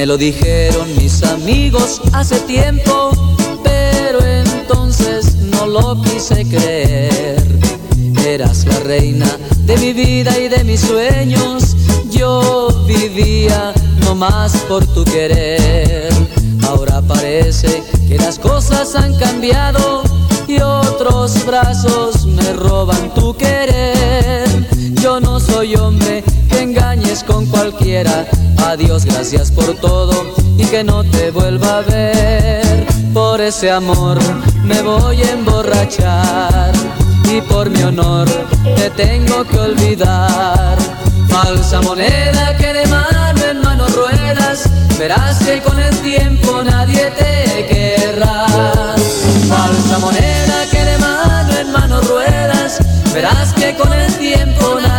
Me 0.00 0.06
lo 0.06 0.16
dijeron 0.16 0.96
mis 0.96 1.22
amigos 1.24 2.00
hace 2.14 2.40
tiempo, 2.40 3.10
pero 3.62 4.18
entonces 4.24 5.34
no 5.36 5.66
lo 5.66 6.00
quise 6.00 6.48
creer. 6.48 7.44
Eras 8.24 8.64
la 8.64 8.80
reina 8.80 9.26
de 9.66 9.76
mi 9.76 9.92
vida 9.92 10.38
y 10.38 10.48
de 10.48 10.64
mis 10.64 10.80
sueños. 10.80 11.76
Yo 12.08 12.68
vivía 12.86 13.74
no 14.00 14.14
más 14.14 14.56
por 14.70 14.86
tu 14.86 15.04
querer. 15.04 16.08
Ahora 16.66 17.02
parece 17.02 17.82
que 18.08 18.16
las 18.16 18.38
cosas 18.38 18.94
han 18.94 19.14
cambiado 19.18 20.02
y 20.48 20.60
otros 20.62 21.44
brazos 21.44 22.24
me 22.24 22.54
roban 22.54 23.12
tu 23.12 23.36
querer. 23.36 24.48
Yo 25.02 25.20
no 25.20 25.38
soy 25.38 25.74
hombre 25.74 26.24
que 26.48 26.62
con 27.18 27.44
cualquiera. 27.46 28.24
Adiós, 28.68 29.04
gracias 29.04 29.50
por 29.50 29.74
todo 29.80 30.12
y 30.56 30.64
que 30.66 30.84
no 30.84 31.02
te 31.02 31.32
vuelva 31.32 31.78
a 31.78 31.80
ver. 31.80 32.86
Por 33.12 33.40
ese 33.40 33.68
amor 33.68 34.18
me 34.62 34.80
voy 34.80 35.20
a 35.22 35.32
emborrachar 35.32 36.72
y 37.24 37.40
por 37.40 37.68
mi 37.68 37.82
honor 37.82 38.28
te 38.76 38.90
tengo 38.90 39.44
que 39.44 39.58
olvidar. 39.58 40.78
Falsa 41.28 41.80
moneda 41.80 42.56
que 42.56 42.72
de 42.72 42.86
mano 42.86 43.44
en 43.50 43.60
mano 43.60 43.86
ruedas, 43.88 44.70
verás 44.96 45.38
que 45.40 45.60
con 45.62 45.80
el 45.80 45.94
tiempo 45.98 46.62
nadie 46.62 47.10
te 47.18 47.66
querrá. 47.66 48.46
Falsa 49.48 49.98
moneda 49.98 50.64
que 50.70 50.84
de 50.84 50.98
mano 50.98 51.58
en 51.58 51.72
mano 51.72 52.00
ruedas, 52.02 52.78
verás 53.12 53.52
que 53.54 53.74
con 53.74 53.92
el 53.92 54.12
tiempo 54.14 54.78
nadie 54.80 54.89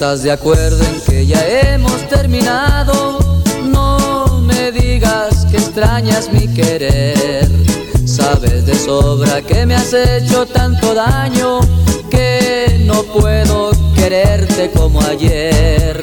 estás 0.00 0.22
de 0.22 0.32
acuerdo 0.32 0.82
en 0.82 0.98
que 1.02 1.26
ya 1.26 1.46
hemos 1.46 2.08
terminado, 2.08 3.18
no 3.66 4.40
me 4.40 4.72
digas 4.72 5.44
que 5.50 5.58
extrañas 5.58 6.32
mi 6.32 6.48
querer. 6.48 7.46
Sabes 8.06 8.64
de 8.64 8.74
sobra 8.76 9.42
que 9.42 9.66
me 9.66 9.74
has 9.74 9.92
hecho 9.92 10.46
tanto 10.46 10.94
daño 10.94 11.60
que 12.10 12.80
no 12.86 13.02
puedo 13.02 13.72
quererte 13.94 14.70
como 14.70 15.02
ayer. 15.02 16.00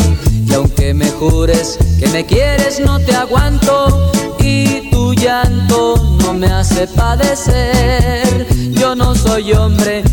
Y 0.48 0.54
aunque 0.54 0.94
me 0.94 1.10
jures 1.10 1.80
que 2.00 2.08
me 2.10 2.24
quieres, 2.24 2.80
no 2.80 3.00
te 3.00 3.16
aguanto 3.16 4.12
y 4.38 4.92
tu 4.92 5.16
llanto 5.16 5.96
no 6.22 6.36
me 6.36 6.46
hace 6.46 6.86
padecer. 6.86 8.46
Yo 8.74 8.94
no 8.94 9.16
soy 9.16 9.54
hombre 9.54 10.04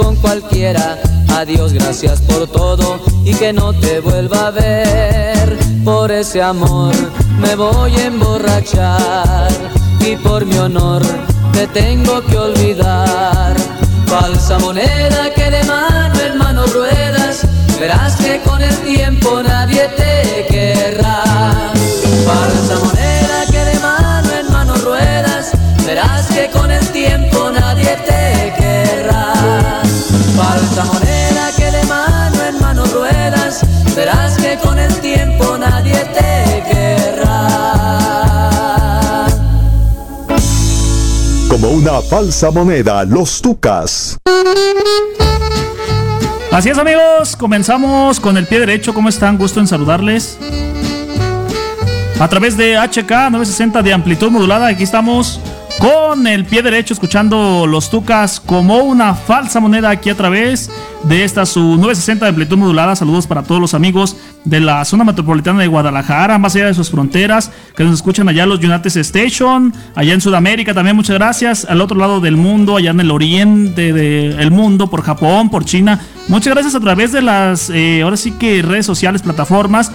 con 0.00 0.16
cualquiera. 0.16 0.98
Adiós, 1.36 1.72
gracias 1.72 2.20
por 2.22 2.46
todo 2.46 2.98
y 3.24 3.34
que 3.34 3.52
no 3.52 3.72
te 3.72 4.00
vuelva 4.00 4.48
a 4.48 4.50
ver. 4.50 5.58
Por 5.84 6.10
ese 6.10 6.42
amor 6.42 6.94
me 7.38 7.54
voy 7.56 7.94
a 7.96 8.06
emborrachar 8.06 9.48
y 10.00 10.16
por 10.16 10.44
mi 10.44 10.56
honor 10.58 11.02
te 11.52 11.66
tengo 11.68 12.22
que 12.26 12.38
olvidar. 12.38 13.54
Falsa 14.06 14.58
moneda 14.58 15.32
que 15.34 15.50
de 15.50 15.64
mano 15.64 16.20
en 16.20 16.38
mano 16.38 16.66
ruedas, 16.66 17.46
verás 17.78 18.16
que 18.16 18.40
con 18.40 18.60
el 18.62 18.76
tiempo 18.78 19.42
nadie 19.42 19.88
te 19.96 20.46
querrá. 20.48 20.99
Como 41.60 41.74
una 41.74 42.00
falsa 42.00 42.50
moneda, 42.50 43.04
los 43.04 43.42
tucas. 43.42 44.16
Así 46.50 46.70
es 46.70 46.78
amigos, 46.78 47.36
comenzamos 47.36 48.18
con 48.18 48.38
el 48.38 48.46
pie 48.46 48.60
derecho. 48.60 48.94
¿Cómo 48.94 49.10
están? 49.10 49.36
Gusto 49.36 49.60
en 49.60 49.66
saludarles. 49.66 50.38
A 52.18 52.28
través 52.28 52.56
de 52.56 52.78
HK 52.78 53.10
960 53.30 53.82
de 53.82 53.92
amplitud 53.92 54.30
modulada, 54.30 54.68
aquí 54.68 54.84
estamos 54.84 55.38
con 55.80 56.26
el 56.26 56.44
pie 56.44 56.62
derecho 56.62 56.92
escuchando 56.92 57.66
los 57.66 57.88
tucas 57.88 58.38
como 58.38 58.80
una 58.80 59.14
falsa 59.14 59.60
moneda 59.60 59.88
aquí 59.88 60.10
a 60.10 60.14
través 60.14 60.70
de 61.04 61.24
esta 61.24 61.46
su 61.46 61.60
960 61.60 62.26
de 62.26 62.28
amplitud 62.28 62.58
modulada. 62.58 62.94
Saludos 62.94 63.26
para 63.26 63.42
todos 63.42 63.62
los 63.62 63.72
amigos 63.72 64.14
de 64.44 64.60
la 64.60 64.84
zona 64.84 65.04
metropolitana 65.04 65.60
de 65.60 65.68
Guadalajara, 65.68 66.36
más 66.36 66.54
allá 66.54 66.66
de 66.66 66.74
sus 66.74 66.90
fronteras, 66.90 67.50
que 67.74 67.84
nos 67.84 67.94
escuchan 67.94 68.28
allá 68.28 68.44
los 68.44 68.58
United 68.58 68.94
Station, 68.94 69.72
allá 69.94 70.12
en 70.12 70.20
Sudamérica 70.20 70.74
también 70.74 70.96
muchas 70.96 71.16
gracias, 71.16 71.64
al 71.64 71.80
otro 71.80 71.96
lado 71.96 72.20
del 72.20 72.36
mundo, 72.36 72.76
allá 72.76 72.90
en 72.90 73.00
el 73.00 73.10
oriente 73.10 73.94
del 73.94 74.50
mundo, 74.50 74.90
por 74.90 75.00
Japón, 75.00 75.48
por 75.48 75.64
China. 75.64 75.98
Muchas 76.28 76.52
gracias 76.52 76.74
a 76.74 76.80
través 76.80 77.12
de 77.12 77.22
las, 77.22 77.70
eh, 77.70 78.02
ahora 78.02 78.18
sí 78.18 78.32
que 78.32 78.60
redes 78.60 78.84
sociales, 78.84 79.22
plataformas. 79.22 79.90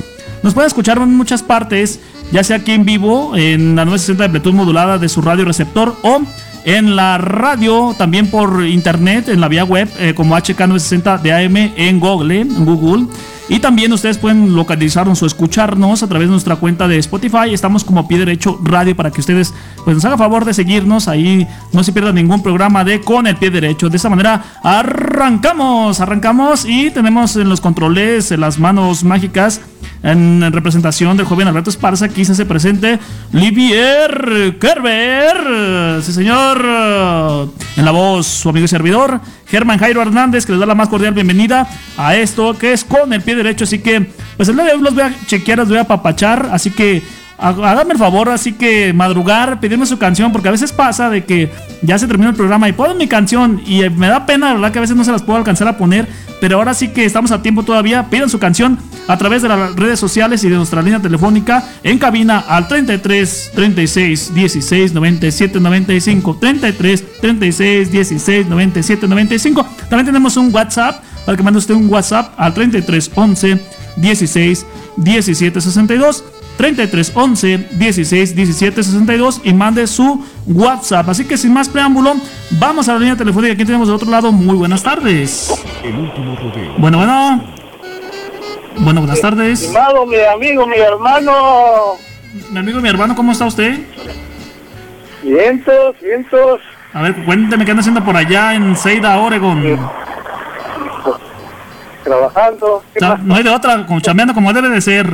Nos 0.46 0.54
pueden 0.54 0.68
escuchar 0.68 1.00
en 1.00 1.18
muchas 1.18 1.42
partes, 1.42 2.00
ya 2.32 2.44
sea 2.44 2.58
aquí 2.58 2.72
en 2.72 2.86
vivo, 2.86 3.36
en 3.36 3.76
la 3.76 3.84
960 3.84 4.22
de 4.22 4.26
amplitud 4.28 4.54
modulada 4.54 5.00
de 5.00 5.10
su 5.10 5.24
radio 5.24 5.44
receptor 5.44 5.96
o 6.04 6.22
en 6.66 6.96
la 6.96 7.18
radio, 7.18 7.96
también 7.98 8.28
por 8.28 8.64
internet, 8.64 9.28
en 9.28 9.42
la 9.42 9.48
vía 9.48 9.64
web, 9.64 9.90
eh, 9.98 10.14
como 10.14 10.38
HK960 10.38 11.20
de 11.20 11.34
AM 11.34 11.74
en 11.76 12.00
Google, 12.00 12.42
en 12.42 12.64
Google. 12.64 13.08
Y 13.48 13.60
también 13.60 13.94
ustedes 13.94 14.18
pueden 14.18 14.56
localizarnos 14.56 15.22
o 15.22 15.26
escucharnos 15.28 16.02
a 16.02 16.08
través 16.08 16.28
de 16.28 16.32
nuestra 16.32 16.56
cuenta 16.56 16.88
de 16.88 16.98
Spotify. 16.98 17.54
Estamos 17.54 17.84
como 17.84 18.08
Pie 18.08 18.18
Derecho 18.18 18.60
Radio 18.64 18.96
para 18.96 19.12
que 19.12 19.22
ustedes 19.22 19.54
pues, 19.84 19.96
nos 19.96 20.06
hagan 20.06 20.18
favor 20.18 20.46
de 20.46 20.54
seguirnos. 20.56 21.08
Ahí 21.08 21.48
no 21.72 21.84
se 21.84 21.94
pierda 21.94 22.12
ningún 22.12 22.42
programa 22.42 22.84
de 22.84 23.02
Con 23.02 23.28
el 23.28 23.38
Pie 23.38 23.52
Derecho. 23.52 23.90
De 23.90 23.98
esa 23.98 24.10
manera 24.10 24.44
arrancamos, 24.64 26.02
arrancamos 26.02 26.66
y 26.66 26.90
tenemos 26.90 27.36
en 27.36 27.48
los 27.48 27.62
controles, 27.62 28.32
en 28.32 28.42
las 28.42 28.58
manos 28.58 29.04
mágicas, 29.04 29.62
en 30.04 30.52
representación 30.52 31.18
del 31.18 31.26
joven 31.26 31.48
Alberto 31.48 31.70
Esparza, 31.70 32.06
aquí 32.06 32.26
se 32.26 32.46
presente 32.46 33.00
Livier 33.32 34.58
Kerber. 34.60 36.02
Sí, 36.04 36.14
señor. 36.14 36.66
En 37.76 37.86
la 37.86 37.92
voz, 37.92 38.28
su 38.28 38.50
amigo 38.50 38.66
y 38.66 38.68
servidor, 38.68 39.20
Germán 39.48 39.80
Jairo 39.80 40.02
Hernández, 40.02 40.46
que 40.46 40.52
les 40.52 40.60
da 40.60 40.66
la 40.66 40.76
más 40.76 40.90
cordial 40.90 41.14
bienvenida 41.14 41.68
a 41.98 42.16
esto 42.16 42.58
que 42.58 42.74
es 42.74 42.84
con 42.84 43.12
el 43.14 43.22
pie 43.22 43.36
derecho. 43.36 43.64
Así 43.64 43.80
que, 43.80 44.10
pues 44.38 44.50
el 44.50 44.56
día 44.56 44.66
de 44.66 44.72
hoy 44.74 44.82
los 44.82 44.94
voy 44.94 45.04
a 45.04 45.14
chequear, 45.26 45.60
los 45.60 45.70
voy 45.70 45.78
a 45.78 45.84
papachar. 45.86 46.50
Así 46.52 46.72
que 46.72 47.04
háganme 47.38 47.94
el 47.94 48.00
favor, 48.00 48.30
así 48.30 48.54
que 48.54 48.94
madrugar, 48.94 49.60
pedirme 49.60 49.86
su 49.86 49.98
canción, 49.98 50.32
porque 50.32 50.48
a 50.48 50.52
veces 50.52 50.72
pasa 50.72 51.10
de 51.10 51.26
que 51.26 51.52
ya 51.82 51.98
se 52.00 52.08
termina 52.08 52.30
el 52.30 52.36
programa 52.36 52.70
y 52.70 52.74
puedo 52.74 52.96
mi 52.96 53.08
canción 53.08 53.62
y 53.66 53.88
me 53.90 54.08
da 54.08 54.26
pena, 54.26 54.48
la 54.48 54.54
verdad 54.54 54.72
que 54.72 54.80
a 54.80 54.82
veces 54.82 54.96
no 54.96 55.04
se 55.04 55.12
las 55.12 55.24
puedo 55.24 55.38
alcanzar 55.38 55.68
a 55.68 55.78
poner, 55.78 56.08
pero 56.40 56.58
ahora 56.58 56.74
sí 56.74 56.90
que 56.90 57.06
estamos 57.06 57.32
a 57.32 57.42
tiempo 57.42 57.64
todavía, 57.64 58.10
pidan 58.10 58.30
su 58.30 58.40
canción 58.40 58.78
a 59.08 59.18
través 59.18 59.42
de 59.42 59.50
las 59.50 59.76
redes 59.76 60.00
sociales 60.00 60.44
y 60.44 60.50
de 60.50 60.56
nuestra 60.56 60.82
línea 60.82 61.00
telefónica 61.00 61.64
en 61.84 61.98
cabina 61.98 62.44
al 62.48 62.68
33 62.68 63.52
36 63.54 64.34
16 64.34 64.94
97 64.94 65.60
95 65.60 66.38
33 66.40 67.20
36 67.22 67.92
16 67.92 68.48
97 68.48 69.08
95 69.08 69.68
también 69.90 70.06
tenemos 70.06 70.38
un 70.38 70.54
WhatsApp 70.54 71.04
para 71.26 71.38
que 71.38 71.44
mande 71.44 71.60
usted 71.60 71.76
un 71.76 71.90
WhatsApp 71.90 72.34
al 72.38 72.54
33 72.54 73.12
11 73.16 73.62
16 73.98 74.66
17 74.98 75.62
62 75.62 76.24
33 76.58 77.12
11 77.16 77.58
16 77.72 78.36
17 78.36 78.84
62 78.84 79.42
y 79.44 79.54
mande 79.54 79.86
su 79.88 80.26
WhatsApp. 80.48 81.10
Así 81.10 81.26
que 81.26 81.38
sin 81.38 81.54
más 81.54 81.68
preámbulo, 81.70 82.16
vamos 82.52 82.88
a 82.90 82.94
la 82.94 83.00
línea 83.00 83.16
telefónica. 83.18 83.54
Aquí 83.54 83.66
tenemos 83.66 83.88
de 83.88 83.94
otro 83.94 84.10
lado. 84.10 84.32
Muy 84.32 84.56
buenas 84.56 84.82
tardes. 84.84 85.54
El 85.84 85.96
último 85.98 86.36
rodeo. 86.36 86.74
Bueno, 86.78 86.98
bueno. 86.98 87.44
Bueno, 88.78 89.02
buenas 89.02 89.22
tardes. 89.22 89.62
Estimado, 89.62 90.06
mi 90.06 90.18
amigo, 90.20 90.66
mi 90.68 90.78
hermano. 90.78 91.32
Mi 92.52 92.60
amigo, 92.60 92.82
mi 92.82 92.90
hermano, 92.90 93.16
¿cómo 93.16 93.32
está 93.32 93.46
usted? 93.46 93.80
Vientos, 95.24 95.96
vientos. 96.02 96.60
A 96.94 97.02
ver, 97.02 97.16
cuénteme 97.26 97.66
qué 97.66 97.72
anda 97.72 97.82
haciendo 97.82 98.04
por 98.04 98.16
allá 98.16 98.54
en 98.54 98.76
Seida, 98.76 99.18
Oregon. 99.18 99.62
Trabajando. 102.04 102.84
¿Qué 102.94 103.00
O 103.00 103.00
sea, 103.00 103.10
pasa? 103.12 103.24
no 103.26 103.36
hay 103.36 103.44
de 103.44 103.50
otra, 103.50 103.86
como 103.86 104.00
chambeando 104.00 104.34
como 104.34 104.54
debe 104.54 104.70
de 104.70 104.82
ser. 104.82 105.08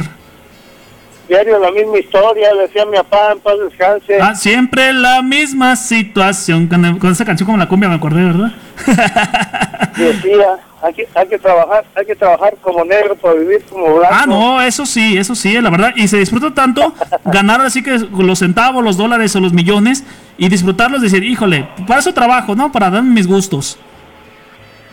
Diario 1.31 1.60
la 1.60 1.72
misma 1.72 1.98
historia, 1.98 2.54
decía 2.56 2.86
mi 2.86 2.98
papá, 2.98 3.31
en 3.31 3.39
paz 3.39 3.54
descanse. 3.57 4.19
Ah, 4.22 4.36
siempre 4.36 4.92
la 4.92 5.22
misma 5.22 5.78
situación. 5.78 6.68
Con, 6.68 7.00
con 7.00 7.10
esa 7.13 7.24
canción 7.24 7.45
como 7.45 7.57
la 7.57 7.69
cumbia 7.69 7.88
me 7.88 7.95
acordé, 7.95 8.22
¿verdad? 8.25 8.51
Decía, 9.95 10.57
hay 10.81 10.94
que, 10.94 11.07
hay 11.16 11.28
que 11.28 11.38
trabajar, 11.39 11.86
hay 11.95 12.06
que 12.06 12.16
trabajar 12.18 12.54
como 12.62 12.83
negro 12.83 13.16
para 13.16 13.36
vivir 13.36 13.63
como 13.63 13.95
blanco. 13.98 14.13
Ah, 14.19 14.25
no, 14.28 14.62
eso 14.62 14.86
sí, 14.86 15.18
eso 15.18 15.33
sí, 15.33 15.54
la 15.62 15.69
verdad. 15.69 15.94
Y 15.95 16.10
se 16.10 16.18
disfruta 16.18 16.54
tanto 16.54 16.94
ganar 17.24 17.62
así 17.62 17.81
que 17.81 17.98
los 17.98 18.39
centavos, 18.39 18.84
los 18.84 18.98
dólares 18.98 19.34
o 19.36 19.39
los 19.39 19.54
millones 19.54 20.04
y 20.38 20.50
disfrutarlos, 20.50 21.01
decir, 21.01 21.24
híjole, 21.24 21.66
para 21.88 22.01
eso 22.01 22.13
trabajo, 22.13 22.56
¿no? 22.56 22.74
Para 22.74 22.89
darme 22.89 23.12
mis 23.13 23.27
gustos. 23.27 23.80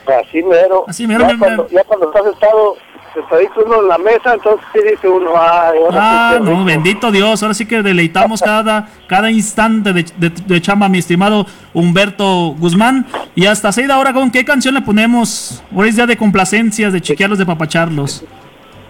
Así 0.06 0.40
mero. 0.42 0.84
Así 0.88 1.04
mero, 1.06 1.26
ya, 1.26 1.32
me- 1.34 1.38
cuando, 1.38 1.64
me- 1.64 1.70
ya 1.70 1.84
cuando 1.84 2.06
estás 2.08 2.22
sentado, 2.24 2.76
sentadito 3.14 3.62
uno 3.64 3.80
en 3.82 3.88
la 3.88 3.98
mesa, 3.98 4.34
entonces 4.34 4.66
sí 4.72 4.80
dice 4.90 5.08
uno, 5.08 5.30
ay, 5.36 5.78
ahora 5.78 5.98
Ah, 6.00 6.34
sí, 6.36 6.42
no, 6.44 6.50
rico". 6.50 6.64
bendito 6.64 7.10
Dios. 7.10 7.42
Ahora 7.42 7.54
sí 7.54 7.66
que 7.66 7.82
deleitamos 7.82 8.40
cada, 8.42 8.88
cada 9.06 9.30
instante 9.30 9.92
de, 9.92 10.04
de, 10.16 10.30
de 10.30 10.60
chamba, 10.62 10.88
mi 10.88 10.98
estimado 10.98 11.46
Humberto 11.74 12.54
Guzmán. 12.58 13.06
Y 13.34 13.46
hasta 13.46 13.72
Seida 13.72 13.98
Oregon, 13.98 14.30
¿qué 14.30 14.44
canción 14.44 14.74
le 14.74 14.80
ponemos? 14.82 15.62
Hoy 15.74 15.88
es 15.88 15.96
día 15.96 16.06
de 16.06 16.16
complacencias, 16.16 16.92
de 16.92 17.00
chequearlos, 17.00 17.38
de 17.38 17.46
papacharlos. 17.46 18.24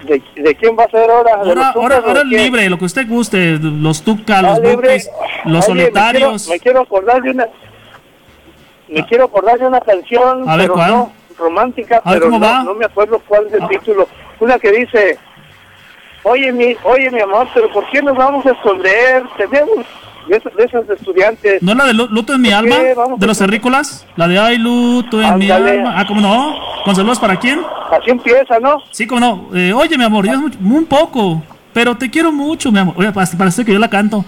¿De, 0.06 0.22
de 0.42 0.54
quién 0.54 0.76
va 0.78 0.84
a 0.84 0.88
ser 0.90 1.10
ahora? 1.10 1.36
¿De 1.42 1.48
Ahora, 1.50 1.68
ahora, 1.74 1.96
ahora 2.06 2.22
quién? 2.22 2.42
libre, 2.44 2.70
lo 2.70 2.78
que 2.78 2.84
usted 2.86 3.06
guste, 3.08 3.58
los 3.58 4.02
tuca, 4.02 4.38
Ah, 4.38 4.42
los 4.42 4.62
bukis, 4.62 5.10
los 5.44 5.68
Oye, 5.68 5.80
solitarios. 5.82 6.48
Me 6.48 6.58
quiero, 6.58 6.80
me 6.80 6.86
quiero 6.86 6.98
acordar 6.98 7.22
de 7.22 7.30
una. 7.32 7.46
Me 8.88 9.04
quiero 9.06 9.24
acordar 9.24 9.58
de 9.58 9.66
una 9.66 9.80
canción, 9.80 10.48
A 10.48 10.56
ver, 10.56 10.64
pero 10.66 10.74
¿cuál? 10.74 10.90
no 10.92 11.12
romántica, 11.38 12.02
pero 12.04 12.30
¿cómo 12.30 12.38
no, 12.38 12.74
me 12.74 12.84
acuerdo 12.84 13.20
cuál 13.26 13.46
es 13.46 13.54
el 13.54 13.62
Ah. 13.62 13.68
título. 13.68 14.08
Una 14.40 14.58
que 14.58 14.70
dice, 14.72 15.18
oye 16.22 16.52
mi, 16.52 16.76
oye 16.84 17.10
mi 17.10 17.20
amor, 17.20 17.48
pero 17.54 17.70
¿por 17.72 17.88
qué 17.90 18.02
nos 18.02 18.16
vamos 18.16 18.44
a 18.46 18.50
esconder? 18.52 19.22
Tenemos 19.36 19.86
de 20.28 20.36
esas, 20.36 20.54
de 20.54 20.64
esas 20.64 20.90
estudiantes. 20.90 21.62
¿No 21.62 21.74
la 21.74 21.86
de 21.86 21.94
Lu- 21.94 22.08
Luto 22.08 22.34
en 22.34 22.42
mi 22.42 22.50
¿Por 22.50 22.58
alma? 22.58 22.76
¿De 23.16 23.26
los 23.26 23.38
terrícolas? 23.38 24.06
La 24.16 24.28
de 24.28 24.38
Ay, 24.38 24.58
Luto 24.58 25.20
en 25.22 25.38
mi 25.38 25.50
alma. 25.50 25.94
Ah, 25.98 26.04
¿cómo 26.06 26.20
no? 26.20 26.54
¿Con 26.84 26.94
saludos 26.94 27.18
para 27.18 27.36
quién? 27.36 27.60
Así 27.90 28.10
empieza, 28.10 28.58
¿no? 28.60 28.82
Sí, 28.90 29.06
¿cómo 29.06 29.20
no? 29.20 29.48
Eh, 29.58 29.72
oye, 29.72 29.96
mi 29.96 30.04
amor, 30.04 30.26
ya 30.26 30.32
es 30.32 30.38
mucho- 30.38 30.58
un 30.60 30.84
poco, 30.86 31.42
pero 31.72 31.96
te 31.96 32.10
quiero 32.10 32.30
mucho, 32.30 32.70
mi 32.70 32.78
amor. 32.78 32.94
Oye, 32.98 33.10
parece 33.12 33.64
que 33.64 33.72
yo 33.72 33.78
la 33.78 33.88
canto. 33.88 34.24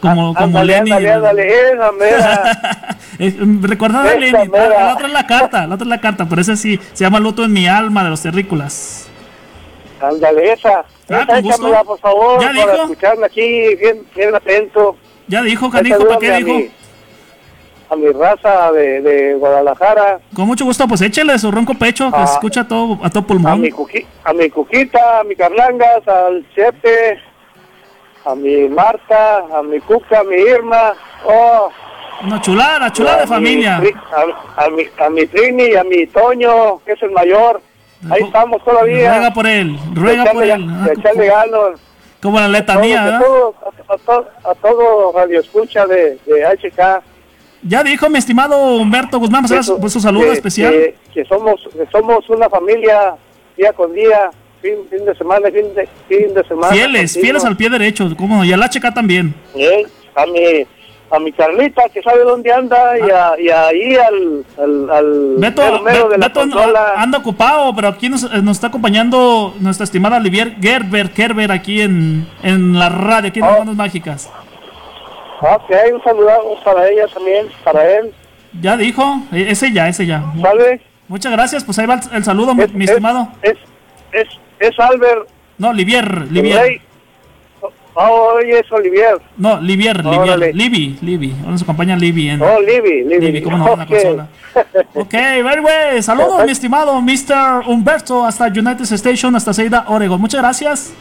Como, 0.00 0.34
como 0.34 0.58
ándale, 0.58 0.74
Lenny. 0.78 0.90
ándale, 0.92 1.12
ándale, 1.12 1.70
esa 1.72 1.92
mera. 1.92 2.58
Eh, 3.18 3.34
Recordad 3.62 4.02
a 4.06 4.08
Esa 4.10 4.18
Lenny. 4.18 4.48
La, 4.52 4.92
otra 4.92 5.06
es 5.06 5.12
la 5.12 5.26
carta, 5.26 5.66
la 5.66 5.74
otra 5.76 5.84
es 5.84 5.88
la 5.88 6.00
carta, 6.00 6.26
pero 6.28 6.40
esa 6.42 6.54
sí 6.54 6.78
se 6.92 7.04
llama 7.04 7.18
Luto 7.18 7.44
en 7.44 7.52
mi 7.52 7.66
alma 7.66 8.04
de 8.04 8.10
los 8.10 8.20
terrícolas. 8.22 9.08
ándale, 10.00 10.52
esa. 10.52 10.84
Ah, 11.08 11.20
esa 11.22 11.38
échamela, 11.38 11.84
por 11.84 11.98
favor, 11.98 12.40
¿Ya 12.40 12.48
para 12.48 12.72
dijo? 12.72 12.82
escucharla 12.84 13.26
aquí, 13.26 13.74
bien, 13.76 14.02
bien 14.14 14.34
atento. 14.34 14.96
Ya 15.28 15.40
dijo, 15.42 15.70
canijo, 15.70 16.06
¿para 16.06 16.18
qué 16.20 16.32
a 16.32 16.36
dijo? 16.36 16.48
mi- 16.48 16.70
A 17.88 17.94
mi 17.96 18.08
raza 18.10 18.72
de, 18.72 19.00
de 19.00 19.34
Guadalajara. 19.34 20.18
Con 20.34 20.46
mucho 20.48 20.64
gusto, 20.64 20.86
pues 20.88 21.00
échele 21.02 21.38
su 21.38 21.50
ronco 21.52 21.72
pecho, 21.74 22.10
que 22.10 22.18
Ah. 22.18 22.26
se 22.26 22.34
escucha 22.34 22.62
a 22.62 22.68
todo, 22.68 22.98
a 23.02 23.08
todo 23.08 23.20
a 23.22 23.26
pulmón. 23.26 23.60
mi, 23.60 23.70
cuqui, 23.70 24.04
a 24.24 24.32
mi 24.32 24.50
Cuquita, 24.50 25.20
a 25.20 25.24
mi 25.24 25.36
Carlangas, 25.36 26.06
al 26.06 26.44
Chepe, 26.54 27.18
a 28.26 28.34
mi 28.34 28.68
Marta, 28.68 29.44
a 29.56 29.62
mi 29.62 29.80
Cuca, 29.80 30.20
a 30.20 30.24
mi 30.24 30.36
Irma, 30.36 30.94
oh, 31.24 31.68
Una 32.24 32.40
chulada, 32.40 32.92
chulada 32.92 33.18
de 33.18 33.22
mi 33.24 33.28
familia. 33.28 33.82
A, 34.56 34.64
a 34.64 34.70
mi, 34.70 34.84
a 34.98 35.10
mi 35.10 35.26
Trini 35.26 35.74
a 35.74 35.84
mi 35.84 36.06
Toño, 36.06 36.78
que 36.84 36.92
es 36.92 37.02
el 37.02 37.10
mayor. 37.12 37.60
Ahí 38.10 38.22
estamos 38.22 38.62
todavía. 38.64 39.10
Ruega 39.14 39.32
por 39.32 39.46
él, 39.46 39.78
ruega 39.94 40.24
por 40.32 40.42
él. 40.44 40.66
echarle 40.98 41.26
ganas. 41.36 41.80
Como 42.22 42.40
la 42.40 42.48
letanía, 42.48 43.02
a 43.02 43.04
¿verdad? 43.04 43.20
todo, 43.20 43.54
a, 43.64 43.94
a 43.94 43.98
todo, 43.98 44.28
a 44.50 44.54
todo 44.54 45.12
radio 45.14 45.40
escucha 45.40 45.86
de, 45.86 46.18
de 46.26 46.44
HK. 46.46 47.02
Ya 47.62 47.82
dijo 47.82 48.08
mi 48.08 48.18
estimado 48.18 48.76
Humberto 48.76 49.18
Guzmán, 49.18 49.42
pues, 49.46 49.60
Eso, 49.60 49.72
ahora 49.72 49.80
pues, 49.82 49.92
su 49.92 50.00
saludo 50.00 50.26
que- 50.26 50.32
especial. 50.32 50.72
Que, 50.72 50.96
que 51.12 51.24
somos 51.24 51.60
que 51.72 51.86
somos 51.92 52.28
una 52.30 52.48
familia 52.48 53.14
día 53.56 53.72
con 53.72 53.92
día, 53.92 54.30
fin, 54.66 54.98
fin 54.98 55.04
de 55.06 55.14
semana, 55.14 55.48
fin 55.50 55.74
de, 55.74 55.88
fin 56.08 56.34
de 56.34 56.44
semana. 56.46 56.72
Fieles, 56.72 57.12
continuo. 57.12 57.22
fieles 57.24 57.44
al 57.44 57.56
pie 57.56 57.70
derecho, 57.70 58.16
como 58.16 58.36
no, 58.38 58.44
y 58.44 58.52
al 58.52 58.60
HK 58.62 58.92
también. 58.94 59.34
Eh, 59.54 59.84
a 60.14 60.26
mi 60.26 60.66
a 61.08 61.20
mi 61.20 61.30
Carlita 61.30 61.82
que 61.94 62.02
sabe 62.02 62.24
dónde 62.24 62.52
anda 62.52 62.98
y, 62.98 63.08
a, 63.10 63.38
y 63.40 63.48
ahí 63.48 63.94
al 63.94 64.44
al, 64.58 64.90
al 64.90 65.34
Beto, 65.38 65.62
mero 65.62 65.82
mero 65.82 66.08
Be- 66.08 66.14
de 66.14 66.18
la 66.18 66.26
Beto 66.28 66.40
consola. 66.40 66.94
anda 66.96 67.18
ocupado, 67.18 67.72
pero 67.76 67.86
aquí 67.88 68.08
nos, 68.08 68.22
nos 68.42 68.56
está 68.56 68.66
acompañando 68.66 69.54
nuestra 69.60 69.84
estimada 69.84 70.16
Olivier 70.16 70.56
Gerber, 70.60 71.10
Gerber 71.10 71.52
aquí 71.52 71.80
en, 71.80 72.26
en 72.42 72.76
la 72.76 72.88
radio, 72.88 73.28
aquí 73.28 73.38
en 73.38 73.44
Oh. 73.44 73.48
las 73.50 73.58
Manos 73.60 73.76
Mágicas. 73.76 74.28
Ok, 75.40 75.70
un 75.94 76.02
saludo 76.02 76.30
para 76.64 76.88
ella 76.88 77.06
también, 77.12 77.46
para 77.62 77.98
él, 77.98 78.12
Ya 78.60 78.76
dijo, 78.76 79.02
eh, 79.32 79.46
ese 79.50 79.70
ya, 79.72 79.86
ese 79.88 80.06
ya. 80.06 80.24
¿sale? 80.42 80.80
Muchas 81.08 81.30
gracias, 81.30 81.62
pues 81.62 81.78
ahí 81.78 81.86
va 81.86 81.94
el, 81.94 82.00
el 82.16 82.24
saludo, 82.24 82.52
mi, 82.54 82.64
Es, 82.64 82.72
mi 82.72 82.84
es- 82.84 82.90
estimado. 82.90 83.28
Es, 83.42 83.56
es, 84.12 84.26
es 84.60 84.78
Albert 84.78 85.28
No, 85.58 85.70
Olivier. 85.70 86.28
Rey. 86.32 86.80
Oh, 87.98 88.34
oye, 88.36 88.58
es 88.58 88.70
Olivier. 88.70 89.16
No, 89.38 89.58
Livier. 89.58 90.04
Livier, 90.04 90.54
Libby, 90.54 90.98
Libby. 91.00 91.34
Ahora 91.40 91.52
nos 91.52 91.62
acompaña 91.62 91.96
Libby 91.96 92.28
en, 92.28 92.42
Oh, 92.42 92.60
Libby, 92.60 93.04
Libby. 93.04 93.26
Libby, 93.26 93.42
¿cómo 93.42 93.56
no? 93.56 93.72
En 93.72 93.78
la 93.78 93.86
consola. 93.86 94.28
Ok, 94.94 95.12
very 95.12 95.60
well. 95.62 96.02
Saludos, 96.02 96.44
mi 96.44 96.52
estimado 96.52 97.00
Mr. 97.00 97.62
Humberto, 97.66 98.26
hasta 98.26 98.48
United 98.48 98.82
Station, 98.92 99.34
hasta 99.34 99.54
Seida, 99.54 99.86
Oregon. 99.88 100.20
Muchas 100.20 100.42
gracias. 100.42 100.92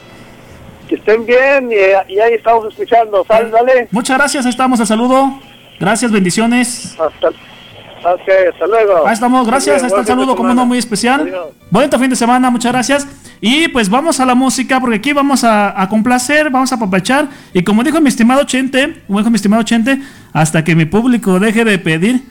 Que 0.87 0.95
estén 0.95 1.25
bien 1.25 1.69
y, 1.69 2.13
y 2.13 2.19
ahí 2.19 2.35
estamos 2.35 2.65
escuchando. 2.69 3.25
Sal, 3.27 3.51
dale. 3.51 3.89
Muchas 3.91 4.17
gracias, 4.17 4.45
ahí 4.45 4.51
estamos, 4.51 4.79
el 4.79 4.87
saludo. 4.87 5.37
Gracias, 5.77 6.09
bendiciones. 6.13 6.95
Hasta, 6.97 7.27
ok, 7.27 8.29
hasta 8.53 8.67
luego. 8.67 9.05
Ahí 9.05 9.13
estamos, 9.13 9.45
gracias, 9.45 9.81
ahí 9.83 9.87
está 9.87 9.99
el 9.99 10.05
saludo, 10.07 10.33
como 10.37 10.53
no, 10.53 10.65
muy 10.65 10.77
especial. 10.77 11.21
Adiós. 11.23 11.47
Bonito 11.69 11.99
fin 11.99 12.09
de 12.09 12.15
semana, 12.15 12.49
muchas 12.49 12.71
gracias. 12.71 13.05
Y 13.41 13.67
pues 13.69 13.89
vamos 13.89 14.19
a 14.19 14.25
la 14.25 14.35
música, 14.35 14.79
porque 14.79 14.97
aquí 14.97 15.13
vamos 15.13 15.43
a, 15.43 15.87
complacer, 15.89 16.49
vamos 16.49 16.71
a 16.71 16.75
apapachar. 16.75 17.29
Y 17.53 17.63
como 17.63 17.83
dijo 17.83 18.01
mi 18.01 18.09
estimado 18.09 18.43
Chente, 18.43 19.01
como 19.07 19.19
dijo 19.19 19.29
mi 19.29 19.35
estimado 19.35 19.63
Chente, 19.63 19.99
hasta 20.33 20.63
que 20.63 20.75
mi 20.75 20.85
público 20.85 21.39
deje 21.39 21.65
de 21.65 21.77
pedir, 21.77 22.23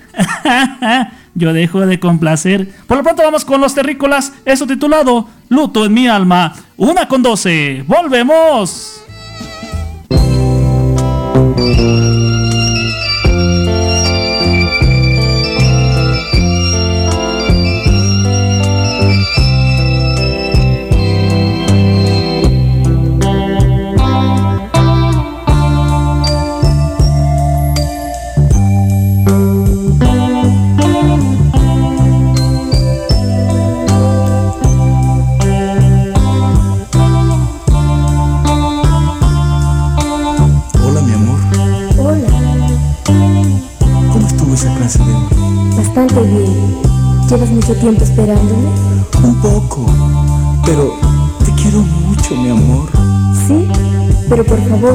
yo 1.34 1.52
dejo 1.52 1.80
de 1.86 2.00
complacer. 2.00 2.68
Por 2.86 2.96
lo 2.96 3.02
pronto 3.02 3.22
vamos 3.22 3.44
con 3.44 3.60
los 3.60 3.74
terrícolas, 3.74 4.32
eso 4.44 4.66
titulado 4.66 5.28
Luto 5.48 5.84
en 5.84 5.94
mi 5.94 6.08
alma. 6.08 6.54
Una 6.76 7.06
con 7.06 7.22
doce, 7.22 7.84
volvemos. 7.86 9.00
¿Llevas 47.34 47.50
mucho 47.50 47.74
tiempo 47.74 48.04
esperándome? 48.04 48.68
Un 49.24 49.34
poco, 49.42 49.86
pero 50.64 50.92
te 51.44 51.50
quiero 51.60 51.80
mucho, 51.80 52.36
mi 52.36 52.50
amor. 52.50 52.88
Sí, 53.48 53.66
pero 54.28 54.44
por 54.44 54.60
favor, 54.68 54.94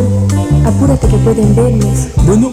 apúrate 0.65 1.07
que 1.09 1.17
pueden 1.17 1.53
vernos. 1.53 2.07
Bueno, 2.25 2.51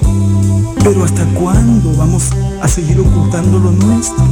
pero 0.83 1.05
¿hasta 1.05 1.25
cuándo 1.39 1.97
vamos 1.97 2.31
a 2.61 2.67
seguir 2.67 2.99
ocultando 2.99 3.61
lo 3.61 3.71
nuestro? 3.71 4.25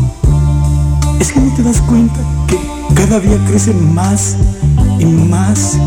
Es 1.20 1.30
que 1.30 1.38
no 1.38 1.54
te 1.54 1.62
das 1.62 1.80
cuenta 1.82 2.18
que 2.48 2.58
cada 2.96 3.20
día 3.20 3.38
crecen 3.46 3.94
más 3.94 4.34
y 4.98 5.04
más 5.04 5.78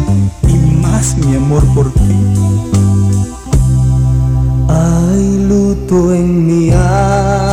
y 0.48 0.78
más 0.82 1.18
mi 1.18 1.36
amor 1.36 1.66
por 1.76 1.92
ti. 1.92 2.16
Hay 4.70 5.46
luto 5.46 6.14
en 6.14 6.48
mi 6.48 6.70
alma. 6.70 7.47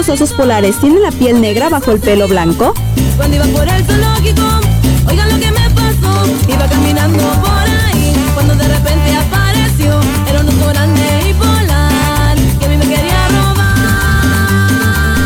Los 0.00 0.08
osos 0.08 0.32
polares 0.32 0.78
tienen 0.80 1.02
la 1.02 1.10
piel 1.10 1.42
negra 1.42 1.68
bajo 1.68 1.90
el 1.92 2.00
pelo 2.00 2.26
blanco? 2.26 2.72
Cuando 3.18 3.36
iba 3.36 3.44
por 3.48 3.68
el 3.68 3.84
zoológico, 3.84 4.46
oigan 5.06 5.28
lo 5.28 5.38
que 5.38 5.50
me 5.52 5.68
pasó. 5.70 6.24
Iba 6.48 6.66
caminando 6.66 7.18
por 7.18 7.52
ahí, 7.52 8.14
cuando 8.32 8.54
de 8.54 8.66
repente 8.66 9.14
apareció. 9.14 10.00
Era 10.26 10.40
un 10.40 10.48
oso 10.48 10.68
grande 10.70 11.02
y 11.28 11.34
polar, 11.34 12.34
que 12.58 12.64
a 12.64 12.68
mí 12.70 12.76
me 12.78 12.84
quería 12.86 13.28
robar. 13.28 13.74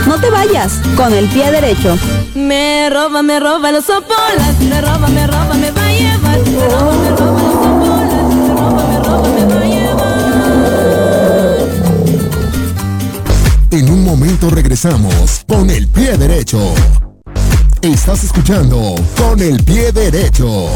No 0.09 0.19
te 0.19 0.29
vayas, 0.31 0.81
con 0.97 1.13
el 1.13 1.29
pie 1.29 1.53
derecho. 1.53 1.97
Me 2.35 2.91
roba, 2.91 3.23
me 3.23 3.39
roba 3.39 3.69
el 3.69 3.77
oso 3.77 4.03
polar. 4.03 4.55
Me 4.59 4.81
roba, 4.81 5.07
me 5.07 5.25
roba, 5.29 5.55
me 5.55 5.71
va 5.71 5.87
a 5.87 5.93
llevar. 5.93 6.39
Me 6.41 6.69
roba, 6.69 6.94
momento 14.17 14.49
regresamos 14.49 15.45
con 15.49 15.69
el 15.71 15.89
pie 15.89 16.17
derecho. 16.17 16.73
Estás 17.83 18.23
escuchando 18.23 18.95
con 19.17 19.41
el 19.43 19.61
pie 19.65 19.91
derecho. 19.91 20.69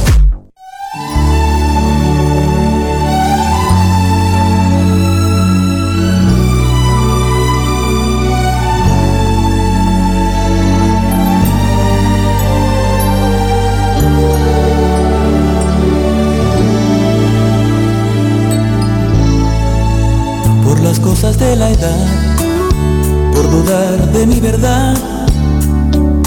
Mi 24.28 24.40
verdad, 24.40 24.94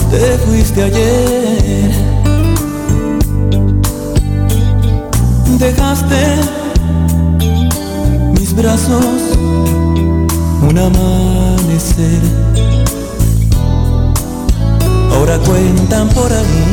te 0.09 0.37
fuiste 0.45 0.83
ayer. 0.83 1.91
Dejaste 5.59 6.21
mis 8.33 8.55
brazos 8.55 9.05
un 10.67 10.77
amanecer. 10.77 12.21
Ahora 15.13 15.37
cuentan 15.39 16.09
por 16.09 16.31
ahí 16.33 16.65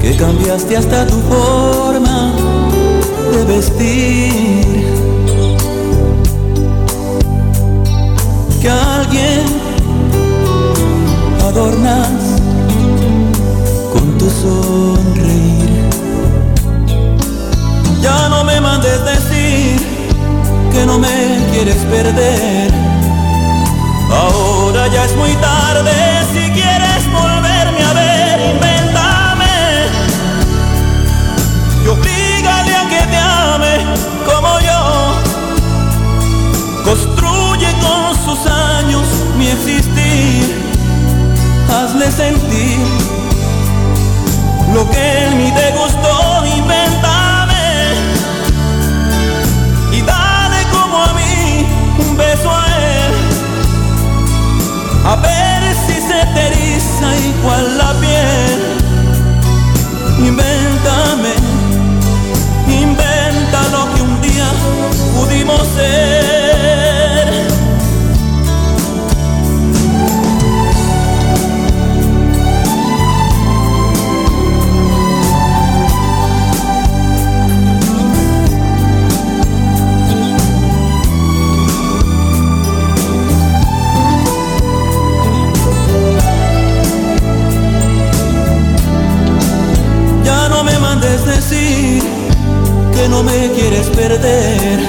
que 0.00 0.16
cambiaste 0.16 0.76
hasta 0.76 1.06
tu 1.06 1.16
forma 1.20 2.32
de 3.32 3.44
vestir. 3.44 5.01
Quieres 21.64 21.84
perder. 21.84 22.72
Ahora 24.10 24.88
ya 24.88 25.04
es 25.04 25.14
muy 25.14 25.32
tarde 25.34 26.11
perder. 93.90 94.80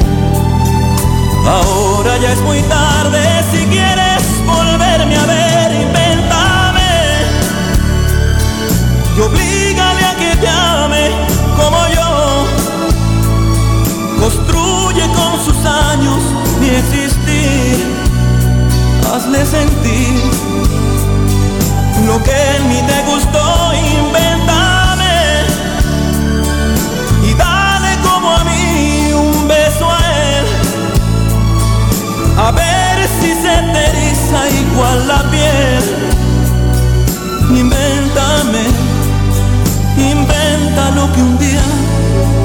Ahora 1.45 2.17
ya 2.17 2.31
es 2.31 2.39
muy 2.41 2.61
tarde 2.63 3.19
si 3.51 3.65
quieres 3.65 4.23
volverme 4.45 5.17
a 5.17 5.25
ver, 5.25 5.71
invéntame. 5.73 6.91
Y 9.17 9.19
oblígale 9.21 10.05
a 10.05 10.15
que 10.15 10.35
te 10.37 10.47
ame 10.47 11.11
como 11.55 11.87
yo. 11.95 12.45
Construye 14.21 15.05
con 15.13 15.45
sus 15.45 15.65
años 15.65 16.23
mi 16.59 16.69
existir. 16.69 18.03
Hazle 19.13 19.45
sentir 19.45 20.21
lo 22.07 22.21
que 22.23 22.31
en 22.57 22.69
mí 22.69 22.81
te 22.87 23.02
que 41.13 41.21
un 41.21 41.37
día 41.37 41.63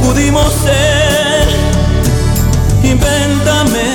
pudimos 0.04 0.52
ser. 0.52 1.48
Invéntame, 2.82 3.88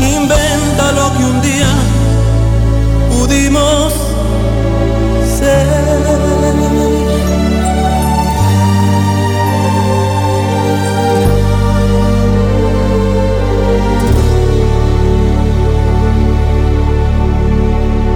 inventa 0.00 0.92
lo 0.92 1.16
que 1.16 1.24
un 1.24 1.40
día 1.42 1.72
pudimos 3.10 3.92
ser. 5.38 5.82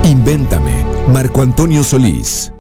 Invéntame, 0.05 0.85
Marco 1.13 1.43
Antonio 1.43 1.85
Solís. 1.85 2.56